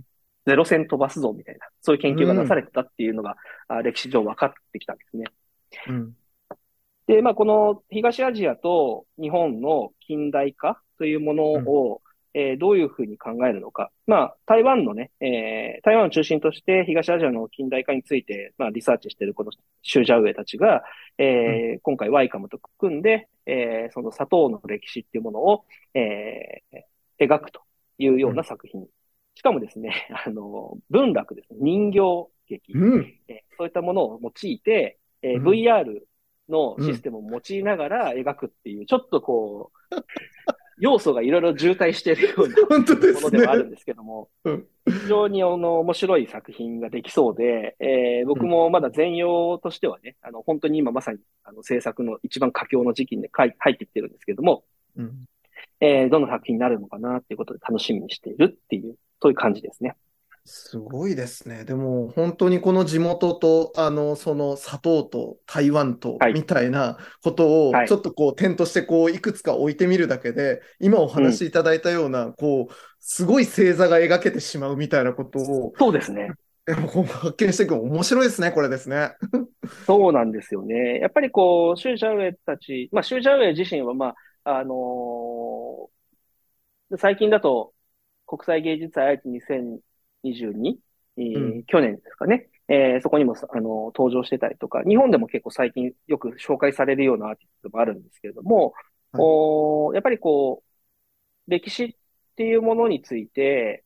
[0.00, 0.02] ー
[0.46, 5.24] ゼロ戦飛ばすぞみたいな、そういう研究がなされてたっていうのが、あ歴史上分かってきたんですね。
[5.88, 6.16] うん。
[7.06, 12.02] で、まあ、この東アジアと日本の近代化というものを、
[12.34, 13.90] えーどういうふうに考えるのか。
[14.06, 19.50] まあ、台湾のね、えー台湾を中心として東アジアの近代化について、まあ、リサーチしているこの
[19.82, 20.82] シュージャウエイたちが、
[21.18, 26.80] えー今回ワイカムと組んで、えーその砂糖の歴史っていうものを、えー
[27.26, 27.62] 描くと
[27.98, 28.86] いうような作品。
[29.36, 32.00] しかもですね、 あの、文楽ですね、人形
[32.48, 32.72] 劇。
[32.72, 33.14] うん。
[33.28, 36.00] えーそういったものを用いて、えーうん VR
[36.48, 39.94] のシステムを用いながら描くっていう、 ちょっとこう、
[40.78, 43.30] 要素がいろいろ渋滞しているような 本当でもの。
[43.30, 54.64] ではあるんですけども、うん非常にあの面白い作品ができそうで、えー僕もまだ全容としてはね、あの本当に今まさにあの制作の一番佳境の時期に入ってきてるんですけども、
[54.96, 55.24] うん
[55.80, 59.96] えーどの作品になるのかなっていうことで楽しみにしているっていう、そういう感じですね。
[60.46, 61.64] すごいですね。
[61.64, 76.30] でも、本当にこの地元と、あの、その砂糖と台湾とはいみたいなことをは、いちょっとこう、点としてこう、いくつか置いてみるだけで、今お話しいただいたような、こう、すごい星座が描けてしまうみたいなことを、そうですね。
[76.66, 79.14] 発見していくの面白いですね、これですね。
[79.86, 80.98] そうなんですよね。
[81.00, 85.94] やっぱりこう、シュージャウェイたち、まあ、シュージャウェイ自身は、まあ、あのー
[86.98, 87.74] 最近だと、
[88.26, 89.24] 国際芸術祭愛知
[90.24, 90.78] 2022、
[91.18, 91.64] えーうん。
[91.66, 92.48] 去年ですかね。
[92.68, 98.74] えーそこにも、あの登場してたりとか、日本でも結構最近よく紹介されるようなアーティストもあるんですけれども、
[99.12, 99.24] はい。
[99.24, 100.62] おーやっぱりこ
[101.46, 101.94] う、歴史っ
[102.36, 103.84] ていうものについて、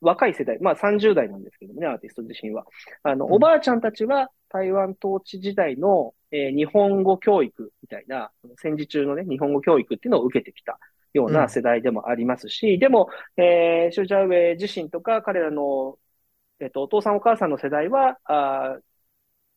[0.00, 2.66] 若い世代、まあ30代なんですけどもね、アーティスト自身は。
[3.02, 3.34] あの、うん。
[3.34, 10.78] おばあちゃんたちは台湾統治時代の、えー日本語教育みたいな、戦時中のね、日本語教育っていうのを受けてきた
[11.14, 11.34] よううん。
[11.34, 15.98] な世代でもありますし、でも、えーシュージャウェイ自身とか彼らの、
[16.60, 18.82] えっと、お父さんお母さんの世代は、あー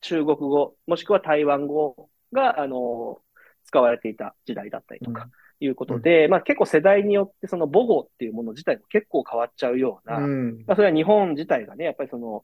[0.02, 3.22] 中国語、もしくは台湾語が、あの、
[3.66, 10.64] 使われていた時代だったりとか、いうことで、まあ結構世代によってその母語っていうもの自体も結構変わっちゃうような、うん。
[10.66, 12.44] まあ、それは日本自体がね、やっぱりその、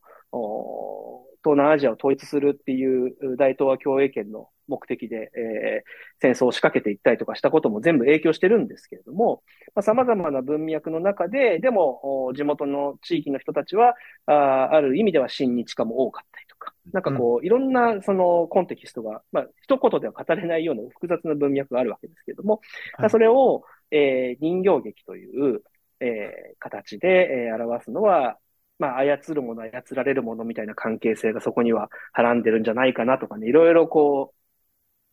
[1.45, 5.87] 南アジアを統一するっていう大東亜共栄圏の目的で、えー
[6.19, 9.43] 戦争を仕掛けていったりとかしたことも全部影響してるんですけれども、
[9.75, 13.93] まあ、様々な文脈の中で、でも、お地元の地域の人たちは、
[14.25, 22.61] あーある意味では親日家も多かったりとか、なんかこう、いろんなそのコンテキストが、まあ、一言では語れないような複雑な文脈があるわけですけれども、
[22.97, 25.61] まあそれを、えー人形劇という、
[25.99, 28.37] えー形で、えー表すのは、
[28.79, 34.37] まあ、操るもの、操られるものみたいな関係性がそこにははらんでるんじゃないかなとかね、いろいろこう、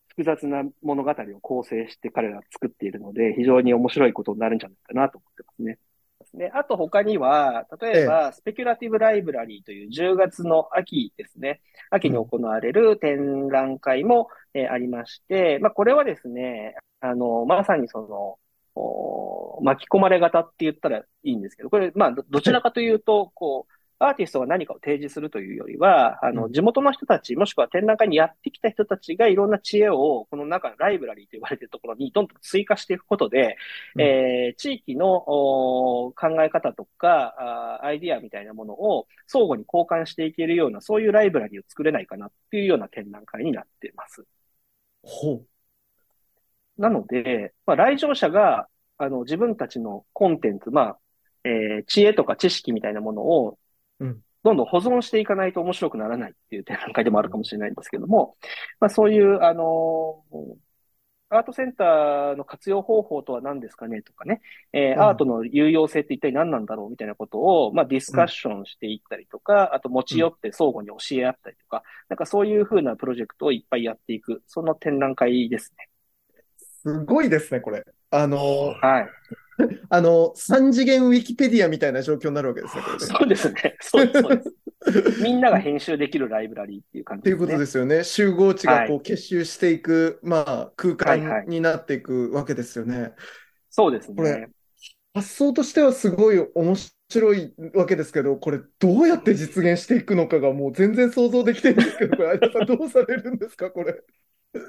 [0.08, 5.78] 複雑な物語を構成して彼らは作っているので、非常に面白いことになるんじゃないかなと思ってますね。
[6.34, 6.50] ね。
[6.54, 11.60] あと他には、例えば、スペキュラティブライブラリーという10月の秋ですね。
[11.90, 18.38] 秋に行われる展覧会も、えーありまして、まあ、これはですね、あの、まさにその、お
[19.62, 26.52] 巻き込まれ型って言ったらいいんですけど、これ、まあ、どどちらかというと、こう、アーティストが何かを提示するというよりは、あの、うん。
[26.52, 33.56] 地元の人たち、もしくは展覧会にやってきた人たちがいろんな知恵を、この中、ライブラリーと呼ばれているところにどんどん追加していくことで、
[33.94, 34.02] うん。
[34.02, 44.24] えー地域のお考え方とか、アイディアみたいなものを相互に交換していけるような、そういうライブラリーを作れないかなっていうような展覧会になっています。
[45.02, 45.44] ほ
[46.78, 50.98] なので、まあ、来場者が、あの、自分たちのコンテンツ、まあ、
[51.44, 53.58] えー知恵とか知識みたいなものを
[54.00, 58.36] うん、どんどん保存していかないと面白くならないっていう展覧会でもあるかもしれないんですけども、
[58.80, 60.56] まあ、そういう、あのー
[61.30, 64.40] アートセンターの活用方法とは何ですかねとかね、
[64.72, 65.00] えーうん。
[65.00, 75.88] アートの有用性って一体何なんだろうみたいなことを、まあ、ディスカッションしていったりとか、あと持ち寄って相互に教え合ったりとか、なんかそういうふうなプロジェクトをいっぱいやっていく、その展覧会ですね。
[76.84, 76.90] う。
[76.90, 77.84] すごいですね、これ。
[78.10, 79.08] あの、はい。
[79.88, 83.04] あの、三次元ウィキペディアみたいな状況になるわけですね、これで。
[83.04, 83.76] そうですね。
[83.80, 84.54] そうです、そうです。
[85.22, 87.36] みんなが編集できるライブラリーっていう感じですね。
[87.36, 88.04] っていうことですよね。
[88.04, 93.12] 集合値がこはう結集していく、まあ、空はいはい間になっていくわけですよね。
[93.70, 94.48] そうですこれね。
[95.14, 96.76] 発想としてはすごい面
[97.08, 104.02] 白いわけですけど、これどうやって実現していくのかがもう全然想像できてるんですけど、これ、相田さんどうされるんですか、これ。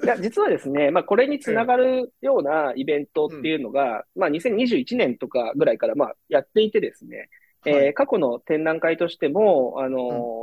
[0.04, 7.28] いや、実はですね、まあ、これにつながるようなイベントっていうのが、まあ、2021年とかぐらいから、まあ、やっていてですね、はい
[7.68, 9.98] えー過去の展覧会としても、あの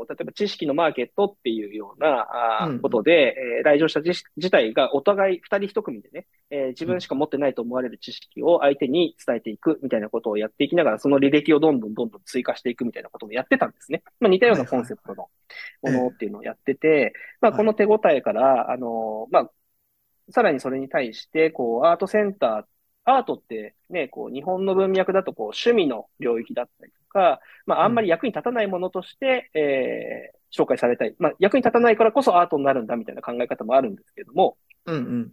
[0.07, 2.27] ー例えば知識のマーケットっていうような
[2.67, 14.03] あことで、えー来場者自自体がお互い二人一組でね、えー自分しか持ってないと思われる知識を相手に伝えていくみたいなことをやっていきながら、その履歴をどんどんどんどん追加していくみたいなことをやってたんですね。
[14.19, 15.29] まあ、似たようなコンセプトの
[15.81, 19.51] ものっていうのをやってて、まあ、この手応えから、あのーまあ、
[20.31, 22.65] さらにそれに対して、こう、アートセンター、
[23.05, 31.15] アートってね、こう、日本の文脈だと、こう、趣味の領域だったりとか、まあ、あんまり役に立たないものとして、えー紹介されたい。
[31.17, 35.31] まあ、役に立たないからこそアートになるんだみたいな考え方もあるんですけども、うんうん。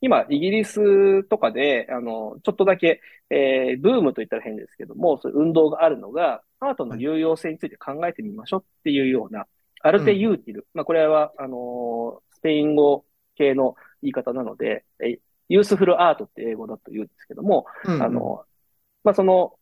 [0.00, 3.00] 今、イギリスとかで、あの、ちょっとだけ、
[3.30, 9.46] えーブームと言ったら変ですけども、そういう運動があるのが、アートの有用性について考えてみましょうっていうような、
[9.82, 10.66] アルテユーティル。
[10.74, 13.04] まあ、これは、あのースペイン語
[13.34, 15.18] 系の言い方なので、え
[15.50, 18.44] ユースフルアートって英語だと言うんですけども、うんうんあの、
[19.04, 19.52] まあ、その、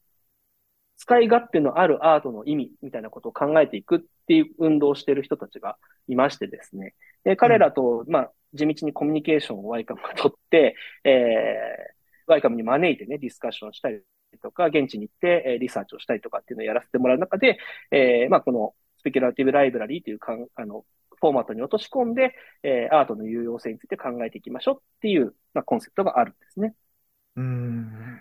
[0.99, 5.79] 使い勝手のあるアートの意味みたいなことを考えていくっていう運動をしている人たちが
[6.09, 6.95] いましてですね。
[7.25, 10.75] で、彼らと、まあ、地道にコミュニケーションをワイカムが取って、
[11.05, 14.03] えー、ワイカムに招いてね、ディスカッションしたり
[14.43, 17.59] とか、現地に行って、えーリサーチをしたりとかっていうのをやらせてもらう中で、
[17.93, 20.85] えー、まあ、このスペキュラティブライブラリーというかん、あの、
[21.21, 26.75] フォーマットに落とし込んで、えー、アートの有用性について考えていきましょうっていう、まあ、コンセプトがあるんですね。
[27.37, 28.21] うん。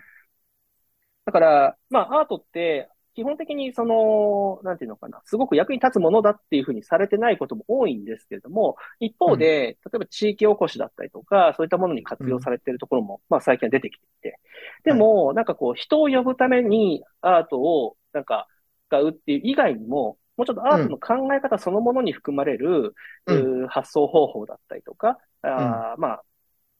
[1.24, 14.38] だから、まあ、アートって、基本的にその、なんていうのかな、すごく役に立つものだっていうふうにされてないことも多いんですけれども、一方で、例えば地域おこしだったりとか、そういったものに活用されているところも、まあ最近は出てきていて。
[14.84, 18.46] でも、なんかこう、人を呼ぶためにアートを、なんか、
[18.88, 22.94] 使うっていう以外にも、もうちょっとアートの考え方そのものに含まれる、
[23.26, 23.34] う
[23.64, 23.68] ん。
[23.68, 26.24] 発想方法だったりとか、あーまあ、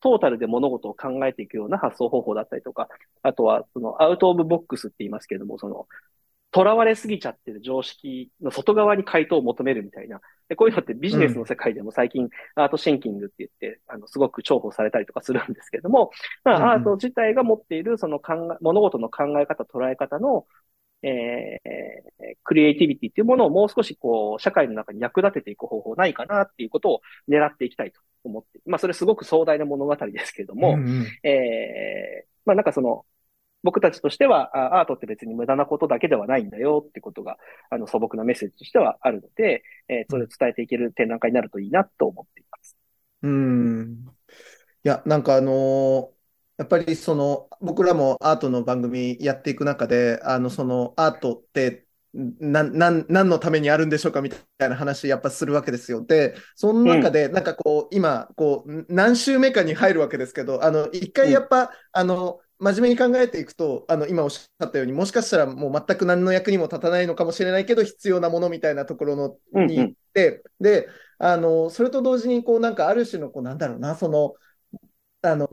[0.01, 2.89] トータルで物事を考えていくような発想方法だったりとか、
[3.23, 5.89] あとは、そのアウトオブボックスって言いますけれども、その、
[6.55, 10.21] 囚われすぎちゃってる常識の外側に回答を求めるみたいな。
[10.49, 16.11] でこういうのってビジネスの世界でも最近アートシンキングって言って、あの、すごく重宝されたりとかするんですけれども、
[16.45, 16.69] まうんうん。
[16.71, 20.47] あ、アート自体が持っているその考え、物事の考え方、捉え方の、
[21.03, 33.05] えー、クリエイティビティっていうものをもう少しこう、社会の中に役立てていく方法ないかなっていうことを狙っていきたいと思って、まあ、それすごく壮大な物語ですけれども、うんうんえー、まあなんかその、
[33.62, 37.38] 僕たちとしては、あアートって別に無駄なことだけではないんだよってことが、
[37.70, 42.76] あの素朴なメッセージとしてはあるので、えーそれを伝えていける展覧会になるといいなと思っています。
[43.22, 44.07] うん。
[44.84, 46.18] いや、なんかあのー
[46.59, 56.05] やっぱりその、僕らもアートの番組やっていく中で、あの、そのアートって、な、なん、何のためにあるんでしょうかみたいな話やっぱするわけですよ。
[56.05, 70.89] で、その中で、なんかこう、今、こう、何週目かに入るわけですけど、あの、一回やっぱ、あの、真面目に考えていくと、あの、今おっしゃったように、もしかしたらもう全く何の役にも立たないのかもしれないけど、必要なものみたいなところの、に行って、で、
[71.19, 74.35] あの、それと同時に、こう、なんかある種の、こう、なんだろうな、その、
[75.23, 75.51] あの、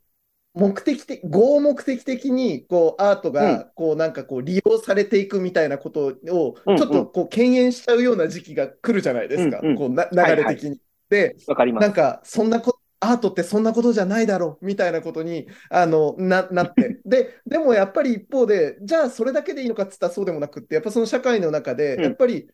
[0.56, 6.20] 目的的、合目的的に、こう、アートうが、こう、なんかこう、利用されていくみたいなことを、ち
[6.66, 9.60] うんょっと、こう、敬遠しちゃうような時期が来るじゃないですか。
[9.62, 10.80] うんうんこう、な、流れ的に。
[11.10, 11.84] で、わかります。
[11.84, 17.02] なんか、そんなこと、アートってそんなことじゃないだろうみたいなことにあのななって。
[17.06, 22.48] で、でもやっぱり一方で、じゃあそれだけでいいのかっつったらそうでもなくって、やっぱその社会の中で、うんやっぱり、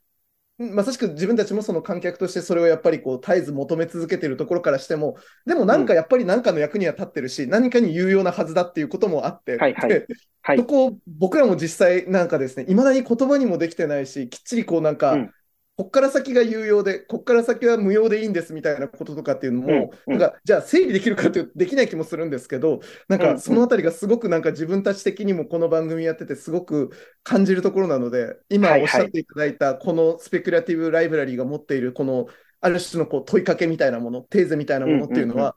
[0.61, 9.73] まさしく自分たちもその観客としてそれをやっぱりこう絶えず求め続けているところからしても、でもなんかやっぱり何かの役には立ってるし、何かに有用なはずだっていうこともあって、はい。
[9.73, 9.89] はい。
[9.89, 10.07] で
[10.43, 10.57] はい。
[10.57, 15.33] そこを僕らも実際なんかですね、いまだに言葉にもできてないし、きっちりこうなんか、うん
[15.77, 26.91] こっから先が有用で、こっから先は無用でいいんですみたいなこととかっていうのも、うんうんなんかじゃあ整理できるかというとできない気もするんですけど、なんかそのあたりがすごくなんか自分たち的にもこの番組やっててすごく
[27.23, 32.27] 感じるところなので、今おっしゃっていただいたこのスペクラティブライブラリーが持っているこの
[32.59, 35.53] ある種のこう問いかけみたいなもの、テーゼみたいなものっていうのは、うんうんうん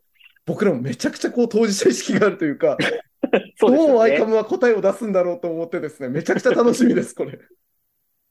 [0.46, 2.76] 僕らもめちゃくちゃこう当事者意識があるというか、
[3.56, 4.26] そうねどうアイカ。
[4.26, 7.38] ムは答えを出すんだろうと思ってですね、めちゃくちゃ楽しみです、これ。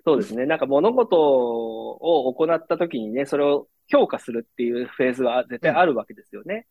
[0.06, 0.46] そうですね。
[0.46, 6.68] なんか物事を行った時にね、それを評価するっていうフェーズは絶対あるわけですよね。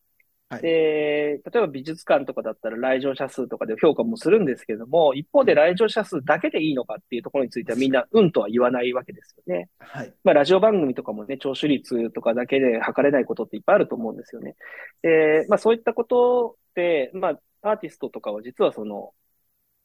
[0.61, 9.71] で、例えば美術館とかだったら来場者数とかで評価もするんですけども、一方で来場者数だけでいいのかっていうところについてはみんなうんとは言わないわけですよね。
[9.79, 10.13] はい。
[10.25, 14.57] まあ、ラジオ番組とかもね、聴取率とかだけで測れないことっていっぱいあると思うんですよね。
[15.03, 17.29] で、まあ、そういったことで、ま
[17.63, 19.13] あ、アーティストとかは実はその、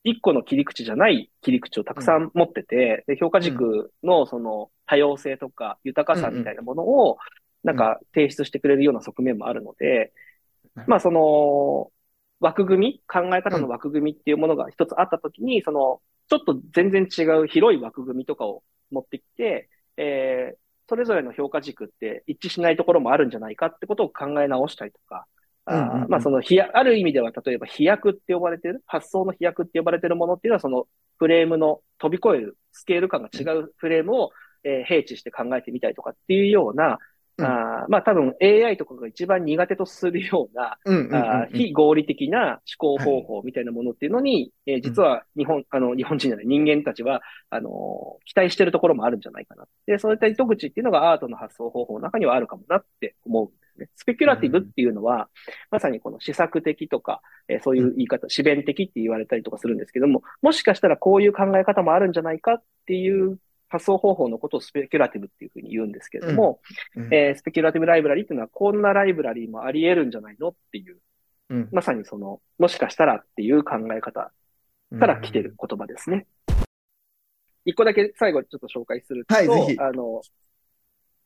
[0.09, 7.17] 一個の切り口じゃない切り口をたくさん持ってて、で評価軸のその多様性とか豊かさみたいなものを、
[7.63, 10.13] なんか提出してくれるような側面もあるので、
[10.75, 11.91] うんまあその、
[12.39, 25.25] 枠組み、考え方の枠組みっていうものが一つあったときに、その、ちょっと全然違う広い枠組みとかを持ってきて、えー、それぞれの評価軸って一致しないところもあるんじゃないかってことを考え直したりとか、
[25.69, 30.87] あまあその飛躍、ある意味では例えば飛躍って呼ばれてる、発想の飛躍って呼ばれてるものっていうのはその
[31.17, 34.31] フレームの飛び越えるスケール感が違うフレームを、
[34.63, 36.97] えー併置して考えてみたりとかっていうような、
[37.37, 37.45] うん。
[37.45, 41.15] あーまあ多分 AI とかが一番苦手とするような、うんうんうん。
[41.15, 49.65] あー非合理的な思考方法みたいなものっていうのに、えー実は日本、あの、日本人じゃない人間たちは、あのー期待してるところもあるんじゃないかな。
[49.85, 53.47] で、そういった糸口っていうのがアートの発想方法の中にはあるかもなって思う。
[53.47, 53.89] んですね。
[53.95, 55.29] スペキュラティブっていうのは、
[55.71, 66.59] まさにこの試作的とか、えーそういう言い方、思弁的って言われたりとかするんですけども、もしかしたらこういう考え方もあるんじゃないかっていう発想方法のことをスペキュラティブっていうふうに言うんですけれども、
[66.95, 67.13] うん。
[67.13, 70.97] えースペキュラティブライブラリっていうのはこんなライブラリもあり得るんじゃないのっていう、
[71.49, 71.69] うん。
[71.71, 74.31] まさにその、もしかしたらっていう考え方
[74.99, 76.25] から来てる言葉ですね。
[77.65, 80.21] 一個だけ最後にちょっと紹介すると、はいあの、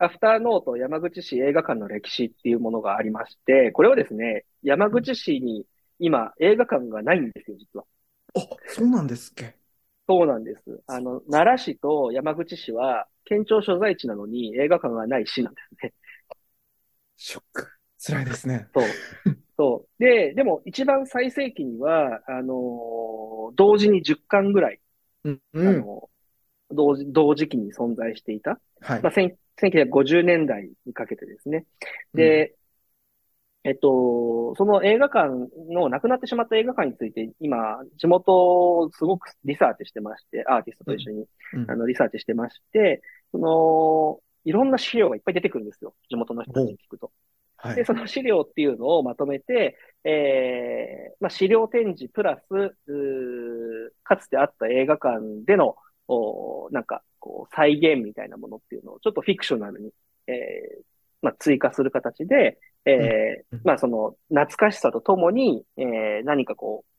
[0.03, 5.65] アフターノート山口市映画館の歴史っていうものがありまして、これはですね、山口市に
[5.99, 7.85] 今映画館がないんですよ、実は。
[8.33, 9.57] あ、そうなんですっけ？
[10.07, 10.81] そうなんです。
[10.87, 15.93] あの、奈良市と山口市は県庁所在地なのに映画館がない市なんですね。
[17.17, 17.67] ショック。
[17.99, 18.67] 辛いですね。
[18.73, 19.05] そう。
[19.57, 20.03] そう。
[20.03, 24.79] で、でも一番最盛期には、あのー同時に10巻ぐらい、
[25.23, 25.41] うん。
[25.63, 25.89] あうん。
[25.89, 26.09] の
[26.71, 28.59] 同時、同時期に存在していた。
[28.81, 29.13] はいまあ、。
[29.57, 31.65] 千1950年代にかけてですね。
[32.13, 32.55] で、
[33.63, 35.29] えっと、その映画館
[35.69, 38.33] の、亡くなってしまった映画館について、今、地元
[38.79, 45.93] をすごくリサーチしてまして、アーティストと一緒に、うんあの、リサーチしてまして、その、いろんな資料がいっぱい出てくるんですよ。
[46.09, 47.11] 地元の人たちに聞くと。
[47.63, 47.85] で、はい。
[47.85, 52.75] その資料っていうのをまとめて、えー、まあ、資料展示プラス、
[54.03, 55.75] かつてあった映画館での、
[56.07, 59.91] おなんか、こう、再現みたいなものっていうのを、ちょっとフィクショナルに、
[60.27, 60.83] えー、
[61.21, 63.61] まあ、追加する形で、えーうん。
[63.63, 66.91] まあ、その、懐かしさとともに、えー、何かこう、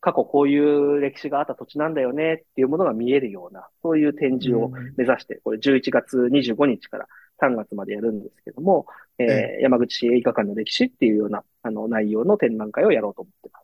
[0.00, 4.68] 過去こういう歴史があった土地なんだよねっていうものが見えるような、そういう展示を
[4.98, 7.08] 目指して、これ11月25日から
[7.40, 8.86] 3月までやるんですけども、
[9.18, 9.58] えーえ。
[9.62, 13.63] 山口市映画館の歴史っていうような、あの、内容の展覧会をやろうと思ってます。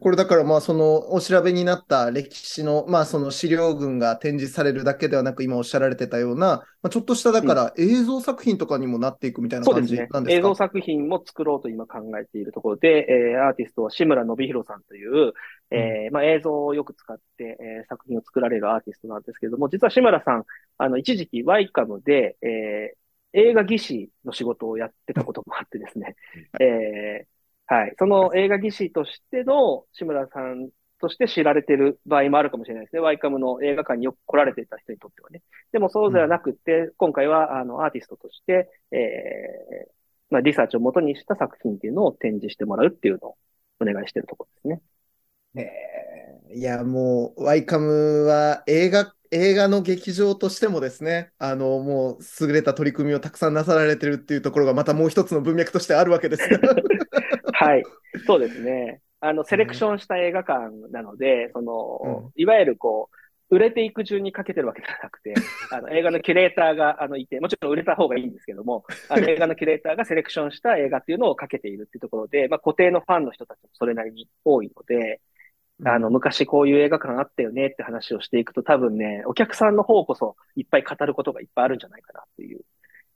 [0.00, 10.06] これだからまあそのお調べになった歴史のまあその資料群が展示されるだけではなく今おっしゃられてたような、まあ、ちょっとしただから映像作品とかにもなっていくみたいな感じなん。
[10.06, 10.32] ですか？
[10.32, 15.32] 映像作品も作ろうと今考えているところで、えーアーティストは志村信弘さんという、
[15.70, 20.44] えーまあ、映像をよく使って、えー作品を作られるアーティストなんですけれども、実は志村さん、
[20.78, 22.96] あの、一時期ワイカムで、えー
[23.36, 26.14] 映画技師の仕事をやってたこともあってですね、
[26.60, 27.33] えー
[27.66, 27.94] はい。
[27.98, 30.68] その映画技師としての志村さん
[31.00, 33.00] として知られてる場合もあるかもしれないですね。
[33.00, 35.42] ワイカムの映画館によく来られていた人にとってはね。
[35.72, 39.92] でもそうではなくて、今回はあのアーティストとして、えー
[40.30, 43.36] まあ、リサーチを元にした作品っていうのを展示してもらうっていうのを
[43.80, 44.82] お願いしてるところですね。
[45.56, 46.04] えー
[46.54, 56.60] いやもうワイカムは映画映画の劇場としてもですねあのもう優れた取り組みをたくさんなさられてるっていうところがまたもう一つの文脈としてあるわけですよ
[57.54, 57.84] はい。
[58.26, 59.00] そうですね。
[59.20, 63.08] あの、セレクションした映画館なので、その、うんいわゆるこ
[63.50, 65.34] う、売れていく順にかけてるわけじゃなくて、
[65.70, 75.20] あの、映画のキュレーターが、あの、いて、もちろん売れた方がいいんですけども、あの映画のキュレーターがセレクションした映画っていうのをかけているっていうところで、まあ、固定のファンの人たちもそれなりに多いので、
[75.84, 82.60] あの、昔こういう映画館あったよねって話をしていくと多分ね、お客さんの方こそいっぱい語ることがいっぱいあるんじゃないかなっていう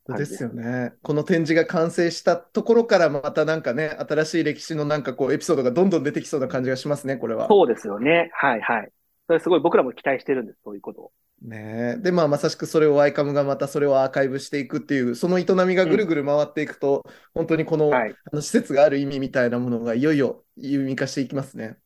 [0.06, 0.92] 感じですよね。
[1.02, 7.48] この展示が完成したところからまたなんかね、新しい歴史のなんかこうエピソードがどんどん出てきそうな感じがしますね、これは。
[7.48, 8.30] そうですよね。
[8.34, 8.92] はいはい。
[9.26, 11.12] それすごい僕らも期待してるんです、そういうことを。
[11.42, 17.04] ねえで、まあ、まさしくそれをワイカムがまたそれをアーカイブしていくっていう、その営みがぐるぐる回っていくと、
[17.34, 18.14] 本当にこの,、はい。
[18.32, 21.78] あの施設がある意味みたいなものがいよいよ有味化していきますね。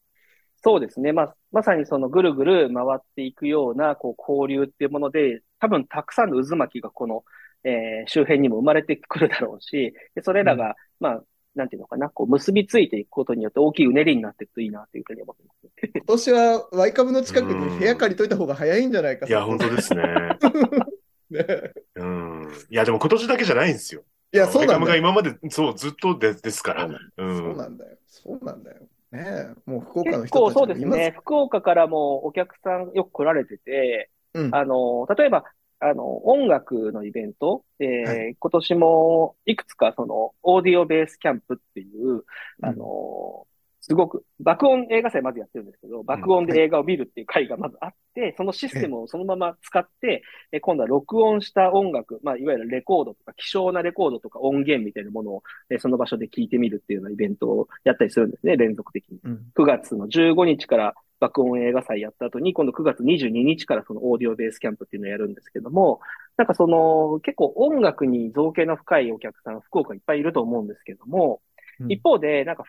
[0.64, 1.12] そうですね。
[1.12, 7.24] まあ、まさにそのぐるぐる回っていくような、こう、交流っていうもので、多分たくさんの渦巻きがこの、
[7.64, 11.22] えー周辺にも生まれてくるだろうし、でそれらが、まあ、
[11.54, 15.90] なんていうのかな、こう結びついていくことによって大きいうねりになっていくといいなというふうに思ってます。
[15.94, 20.02] 今年はワイカブの近くに部屋借りといた方が早いんじゃないかいや、本当ですね。
[21.30, 22.48] ねうん。
[22.70, 24.02] いや、でも今年だけじゃないんですよ。
[24.32, 25.12] いや、そうワイカムがなんだよ。
[25.12, 26.88] 今まで、そう、ずっとでですから。
[26.88, 27.56] そううん。
[27.56, 27.96] なんだよ。
[28.06, 28.78] そうなんだよ。
[29.12, 31.14] ねえ、もう福岡の人たちそうですね。
[31.16, 34.54] 福岡からもお客さんよく来られてて、うん。
[34.54, 35.44] あの、例えば、
[35.80, 42.24] あの、音楽のイベント、えーは今年もいくつかその、オーディオベースキャンプっていう、
[42.62, 43.46] あの、
[43.84, 50.22] すごく、爆音映画祭まずやってるんですけど、爆音で映画を見るっていう会がまずあって、そのシステムをそのまま使って、
[50.52, 59.18] え今度は録音した音楽、まあ、いわゆるレコードとか、希少なレコードとか音源みたいなものを、えその場所で聞いてみるっていうようなイベントをやったりするんですね、連続的に。
[59.24, 59.46] うん。
[59.56, 65.98] 9月の15日から爆音映画祭やった後に、今度9月22日からそのオーディオベースキャンプっていうのをやるんですけども、
[66.36, 71.40] なんかその結構音楽に造形の深いお客さん、福岡いっぱいいると思うんですけども、
[71.80, 71.92] うん。
[71.92, 72.64] 一方で、なんか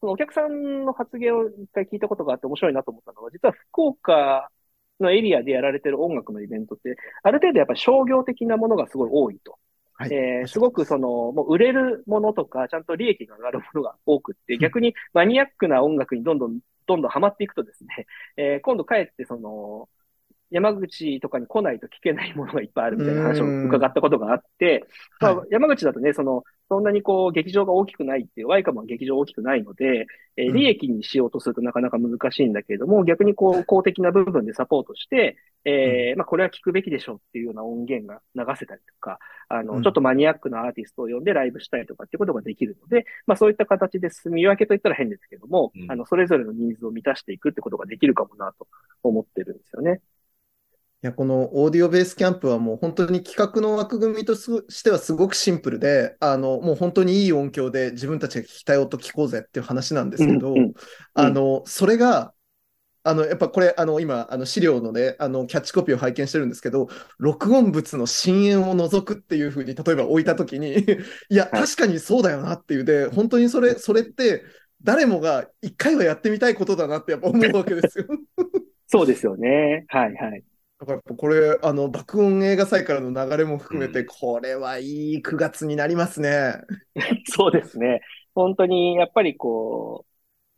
[0.00, 4.50] そのお客さんの発言を一回聞いたことがあって面白いなと思ったのは、実は福岡
[5.00, 9.58] のエリアでやられてる音楽のイベントって、ある程度やっぱり商業的なものがすごい多いと。
[9.94, 19.88] はいえーすごくその、もう売れるものとか、ちゃんと利益が上がるものが多くって、逆にマニアックな音楽にどんどん、どんどんハマっていくとですね、えー今度帰ってその、
[20.50, 24.86] 山口とかに来ないと聞けないものがいっぱいあるみたいな話を伺ったことがあって、
[25.20, 30.54] まあは、山口だとね、その、そんなにこう、劇場が大きくないっていう、ワイカムは劇場大きくないので、えーうん。
[30.54, 39.18] 利益にしようとするとなかなか難しいんだけれども、逆にこう、公的な部分でサポートして、えーまあ、これは聞くべきでしょうっていうような音源が流せたりとか、
[39.48, 39.82] あの、うん。
[39.82, 45.90] ちょっとマニアックなアーティストを呼んでライブしたりとかっていうことができるので、まあ、そういった形で住み分けといったら変ですけども、うん。
[45.90, 48.66] あの、それぞれのニーズを満たしていくってことができるかもなと
[49.02, 50.00] 思ってるんですよね。
[51.00, 60.72] いや、このオーディオベースキャンプはもう本当に企画の枠組みとすしてはすごくシンプルで、あの、もう本当にいい音響で自分たちが聞きたい音聞こうぜっていう話なんですけど、うんうん
[61.14, 62.34] あの、それが、
[63.04, 66.88] あの、やっぱこれ、あの、今、あの、資料のね、あの、キャッチコピーを拝見してるんですけど、
[67.18, 70.84] 録音物の深淵を除くっていうふうに、例えば置いたときに、
[71.30, 74.42] いや、はい確かにそうだよなっていうで、本当にそれ、それって、
[74.82, 78.06] 誰もが一回はやってみたいことだなってやっぱ思うわけですよ。
[78.88, 79.84] そうですよね。
[79.88, 80.42] はいはい。
[80.78, 86.54] だからこれ、あの、爆音映画祭からの流れも含めて、これはいい9月になりますね。
[87.26, 88.00] そうですね。
[88.34, 90.06] 本当に、やっぱりこ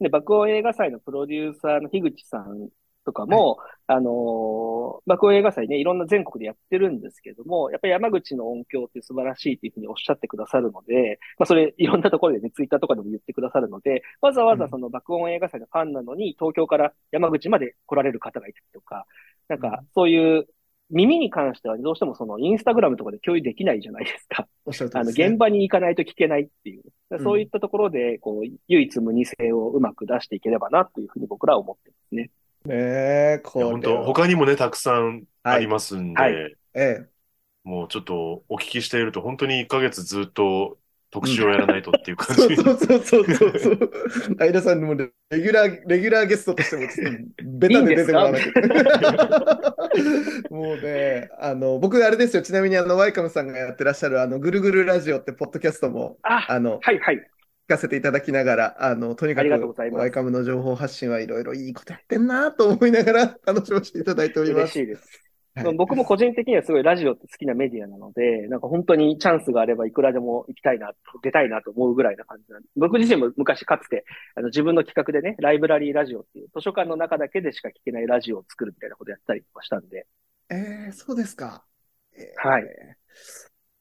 [0.00, 2.68] う、ね、爆音映画祭のプロデューサーの樋口さん
[3.04, 19.06] とかも、あのー爆音映画祭ね、いろんな全国でやってるんですけども、やっぱり山口の音響って素晴らしいっていうふうにおっしゃってくださるので、まあそれいろんなところでね、ツイッターとかでも言ってくださるので、わざわざその爆音映画祭のファンなのに、東京から山口まで来られる方がいたりとか、
[19.48, 20.46] なんかそういう
[20.90, 24.46] 耳に関してはどうしてもそのインスタグラムとかで共有できないじゃないですか。
[24.66, 26.82] おっしゃる通あの、現場に行かないと聞けないっていう。
[27.16, 32.30] んそういったところで、こう、唯一無二性をうまく出していければな、というふうに僕らは思ってますね。
[32.66, 34.04] ねえ、これ本当は。
[34.04, 37.08] 他にもね、たくさんありますんで、はいええ。
[37.64, 40.78] もうちょっとお聞きしていると、本当に1ヶ月ずっと
[41.10, 42.56] 特集をやらないとっていう感じ。
[42.56, 43.90] そうそうそうそうそうそう。
[44.38, 46.82] 相田さんにもレレギュラー、レギュラーゲストとしても
[47.58, 48.52] ベタで出てもらわなきゃ。
[50.54, 52.42] もうね、あの、僕あれですよ。
[52.42, 57.30] ちなみにあの、ワイカムさんがやってらっしゃるあの、ぐるぐるラジオってポッドキャストも、あ、あの、はいはい。
[57.70, 64.60] 聞かせていただきながら、あの、とにかくワイカムの情報発信はいろいろいいことやってんなと思いながら 楽しませていただいております。
[64.62, 65.02] 嬉しいです。
[65.54, 70.92] はい僕も個人的にはすごいラジオって好きなメディアなので、なんか本当にチャンスがあればいくらでも行きたいな、
[71.22, 72.68] 出たいなと思うぐらいな感じなんで。
[72.76, 74.04] 僕自身も昔かつて、
[74.36, 80.06] あの自分の企画でね、ライブラリーラジオっていう図書館の中だけでしか聞けないラジオを作るみたいなことやったりとかしたんで。
[80.50, 81.64] えー、そうですか。
[82.16, 82.64] えーはい。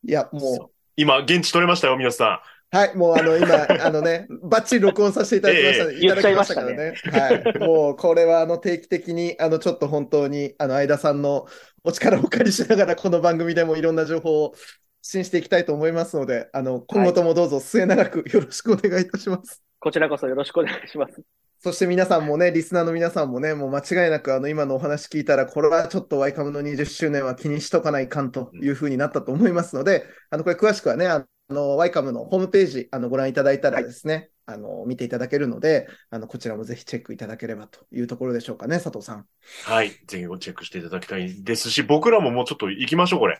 [0.05, 5.93] いや、も今、現地取れましたよ、皆さう、はい、もうあの、今、あのね、 バッチリ録音させていただきましたね。
[5.93, 6.93] ええいただきましたからね。
[7.11, 7.59] はい。
[7.59, 11.47] もう、これはあの、定期的に、あの、ちょっと本当に、あの、相田さんの
[11.83, 14.61] お力をお借りしながら、この番組でもいろんな情報を発
[15.01, 19.63] 信していきたいと思いますので、あの、今後ともどうぞ末永くよろしくお願いいたします。
[19.79, 21.38] こちらこそよろしくお願いします。
[21.61, 39.19] そして皆さんもね、リスナーの皆さんもね、もう間違いなくあの今のお話聞いたら、これはちょっとワイカムの20周年は気にしとかないかんというふうになったと思いますので、あの、これ詳しくはね、あの、ワイカムのホームページ、あの、ご覧いただいたらですね、あの、見ていただけるので、あの、こちらもぜひチェックいただければというところでしょうかね、佐藤さん。
[39.19, 39.25] ん。
[39.65, 39.89] はい。
[40.07, 43.37] ぜひごチェックしていただきたいですし、僕らももうちょっと行きましょう、これ。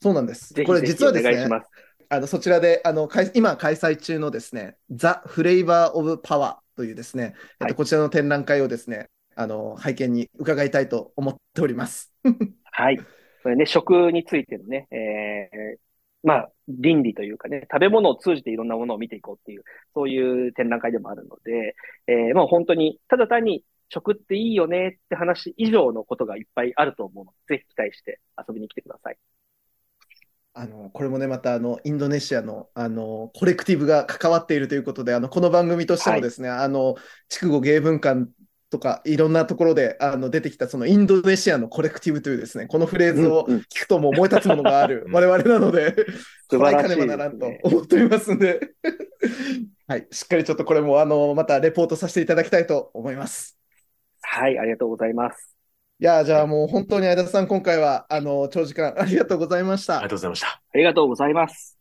[0.00, 0.54] そうなんです。
[0.64, 1.68] これ実はですね、願いします。
[2.10, 12.14] あの、そちらで、あの、今開催中のですね、ザ・フレイバー・オブ・パワーというですね、えっと、はいこちらの展覧会をですね、あの、拝見に伺いたいと思っております。
[12.64, 12.98] はい。
[13.42, 15.78] それね、食についてのね、えー、
[16.22, 29.18] まあ、倫理というかね、食べ物を通じていろんなものを見ていこうっていう、そういう展覧会でもあるので、えー、もう本当に、ただ単に食っていいよねって話以上のことがいっぱいあると思うので、ぜひ期待して遊びに来てください。
[30.58, 36.96] あの、これもね、また、あの、インドネシアの、あの、コレクティブが関わっているということで、あの、この番組としてもですね、はい、あの、
[37.28, 38.28] 筑後芸文館
[38.68, 45.94] とか、いろんなところで、あの、出てきた、その、インドネシアのコレクティブというですね、このフレーズを聞くともう思い立つものがある、我々なので、
[46.50, 48.58] 素晴らしい、ね、かねばならんと思っておりますんで、
[49.86, 53.56] はい、しっかりちょっとこれも、あの、またレポートさせていただきたいと思います。
[54.22, 55.57] はい、ありがとうございます。
[56.00, 59.96] いや、じゃあもう本当に相田さん、今回は、あの、長時間ありがとうございました。
[59.96, 60.46] ありがとうございました。
[60.46, 61.76] ありがとうございます。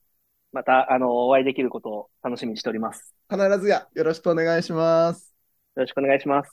[0.51, 3.13] また、あの、お会いできることを楽しみにしております。
[3.29, 5.35] 必ずや、よろしくお願いします。
[5.75, 6.51] よろしくお願いします。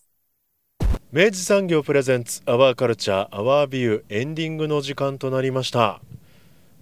[1.11, 6.03] 明治産業プレゼンツアワーカルチャーアワービューエンディングの時間となりました。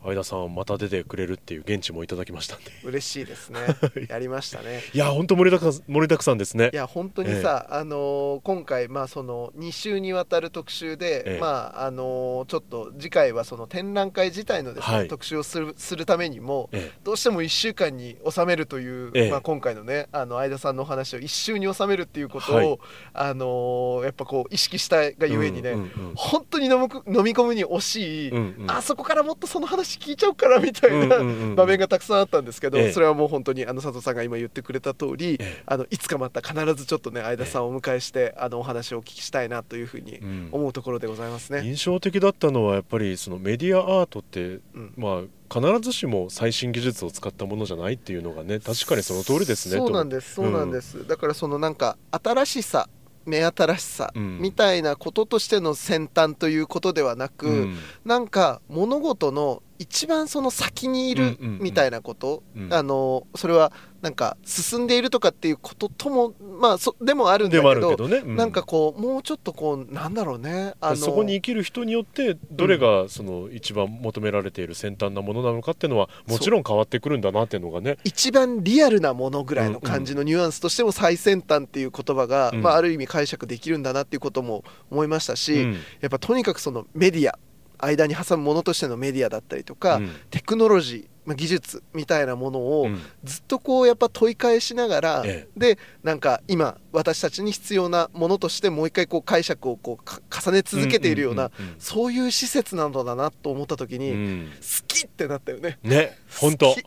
[0.04, 2.70] 相田さんまた出てくれるっていう現地もいただきましたんで。
[2.84, 3.60] 嬉しいですね。
[4.08, 4.82] やりましたね。
[4.92, 6.70] いや本当盛りだく盛りだくさんですね。
[6.72, 7.72] いや本当にさ、え。
[7.74, 22.78] ー、あのー、今回まあその2週にわたる特集で、えー、まああのー、ちょっと次回はその展覧会自体のですね、はい、特集をするするためにも、えー、どうしても1週間に収めるという、まあ今回のねあの相田さんのお話を1週に収めるっていうことを、はい、
[23.14, 31.18] あのやっぱこう意識したがゆえにね、うんうんうん、本当に飲む飲み込むに惜しい、うんうん、あそこからもっとその話聞いちゃうからみたいな
[31.54, 40.20] 場面がたくさんあったんですけど、それはもう本当にあの佐藤さんが今言ってくれた通り、あのいつかまた必ずちょっとね相田さんをお迎えしてあのお話をお聞きしたいなというふうに
[40.52, 41.62] 思うところでございますね。
[41.64, 44.60] 印象的だったのはやっぱりそのメディアアートって、
[44.96, 45.22] まあ
[45.52, 50.34] 必ずしも最新技術を使ったものじゃないっていうのがね確かにその通りですねそうなんです。
[50.34, 52.88] そうなんです、うん、だからそのなんか新しさ
[53.26, 63.72] 目新しさみたいなこととしての先端ということではなく、うん、なんか物事の一番その先にいるみたいなこと、あのそれは
[64.02, 70.74] なんか進んでいるとかっていうことともまあそでもあるんだけどけどね、うん、なんかこうもうちょっとこうなんだろうね。
[70.80, 77.96] あのそこに生きる人によってどれがその一番求められている先端なものなのかっていうのはもちろん変わってくるんだなっていうのがね。
[78.02, 87.38] 一番リアルなものぐらいの感じのニュアンスとしても最先端っていう言葉が、うん、まあ、ある意味解釈できるんだなっていうことも思いましたし、うん、やっぱとにかくそのメディア
[87.82, 92.88] 間に挟むものとしてのメディアだったりとか、うん、テクノロジー技術みたいなものを
[93.22, 105.78] ずっとこうやっぱ問い返しながら、うん、でなんか今私たちに必要なものとしてもう一回こう解釈をこう重ね続けているようなそういう施設なのだなと思った時に、うん、好きってなったよね。
[105.82, 106.74] ね本当。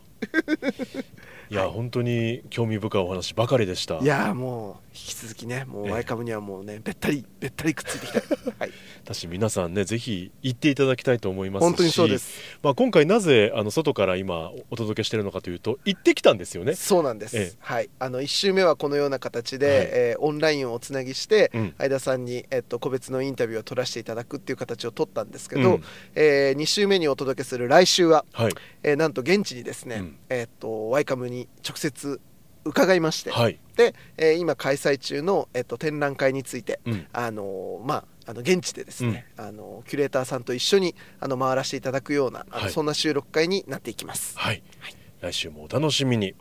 [1.48, 3.98] いや、はい、本当に興味深いお話ばかりでした。
[3.98, 8.22] いやもう引き続きねもうワイカムにはもうねべったりべったりくっついてきたい、
[8.58, 8.72] はい、
[9.04, 16.74] 私皆さんねぜひ行っていただきたいと思いますし本当にそうです、まあ、今回なぜあの外から今お届けしているのかというと行ってきたんですよね。
[16.74, 17.90] そうなんです、はい。
[17.98, 25.84] あの1週目はこのような形で、はい、えー、オンラインをおつなぎして、うん、相田さんに、えっと、個別のインタビューを取らせていただくっていう形を取ったんですけど、うん、
[26.14, 28.52] えー、2週目にお届けする来週は、はい。
[28.82, 32.20] えー、なんと現地にですね、うん、えっとワイカムに直接
[32.66, 46.34] 伺いまして、はい、で、えー、今開催中の、えっと、展覧会について、うん、あのまああの現地でですね、うん、あのキュレーターさんと一緒にあの回らせていただくような、はい、そんな収録会になっていきます、はい、はい、来週もお楽しみに。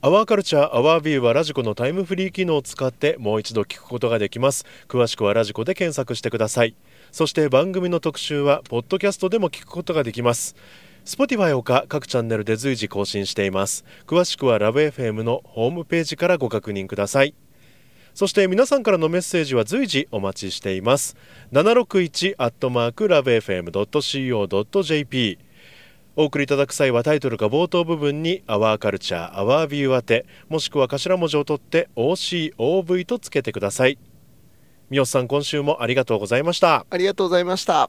[0.00, 4.64] アワーカルチャーアワービューはラジコのタイムフリー機能を使ってもう一度聞くことができます。
[4.86, 6.76] 詳しくはラジコで検索してください。
[7.10, 10.56] そして番組の特集はポッドキャストでも聞くことができます
[11.08, 13.82] Spotify ほか各チャンネルで随時更新しています。
[14.06, 17.34] 詳しくはラブ f m のホームページからご確認ください。
[18.12, 21.16] そして皆さんからのメッセージは随時お待ちしています。
[21.52, 24.28] 761アットマークラブ FM.co.jp
[26.14, 33.98] お送りいただく際はタイトルが冒頭部分に「アワーカルチャーアワービュー」宛てもしくは頭文字を取って OCOV とつけてください
[34.90, 37.88] 三好さん今週もありがとうございましたありがとうございました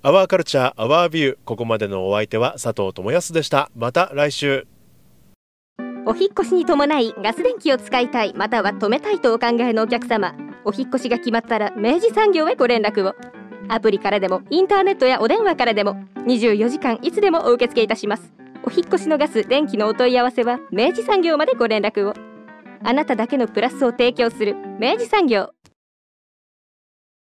[0.00, 3.70] アワーカルチャーアワービューここまでのお相手は佐藤智康でした。
[3.74, 4.66] また来週。
[6.06, 10.34] お引越しに伴いガス電気を使いたいまたは止めたいとお考えのお客様。
[10.64, 13.16] お引越しが決まったら明治産業へご連絡を。
[13.68, 15.96] アプリからでもインターネットやお電話からでも
[16.26, 18.32] 24時間いつでもお受け付けいたします。
[18.62, 22.14] お引越しのガス電気のお問い合わせは明治産業までご連絡を。
[22.84, 25.50] あなただけのプラスを提供する明治産業。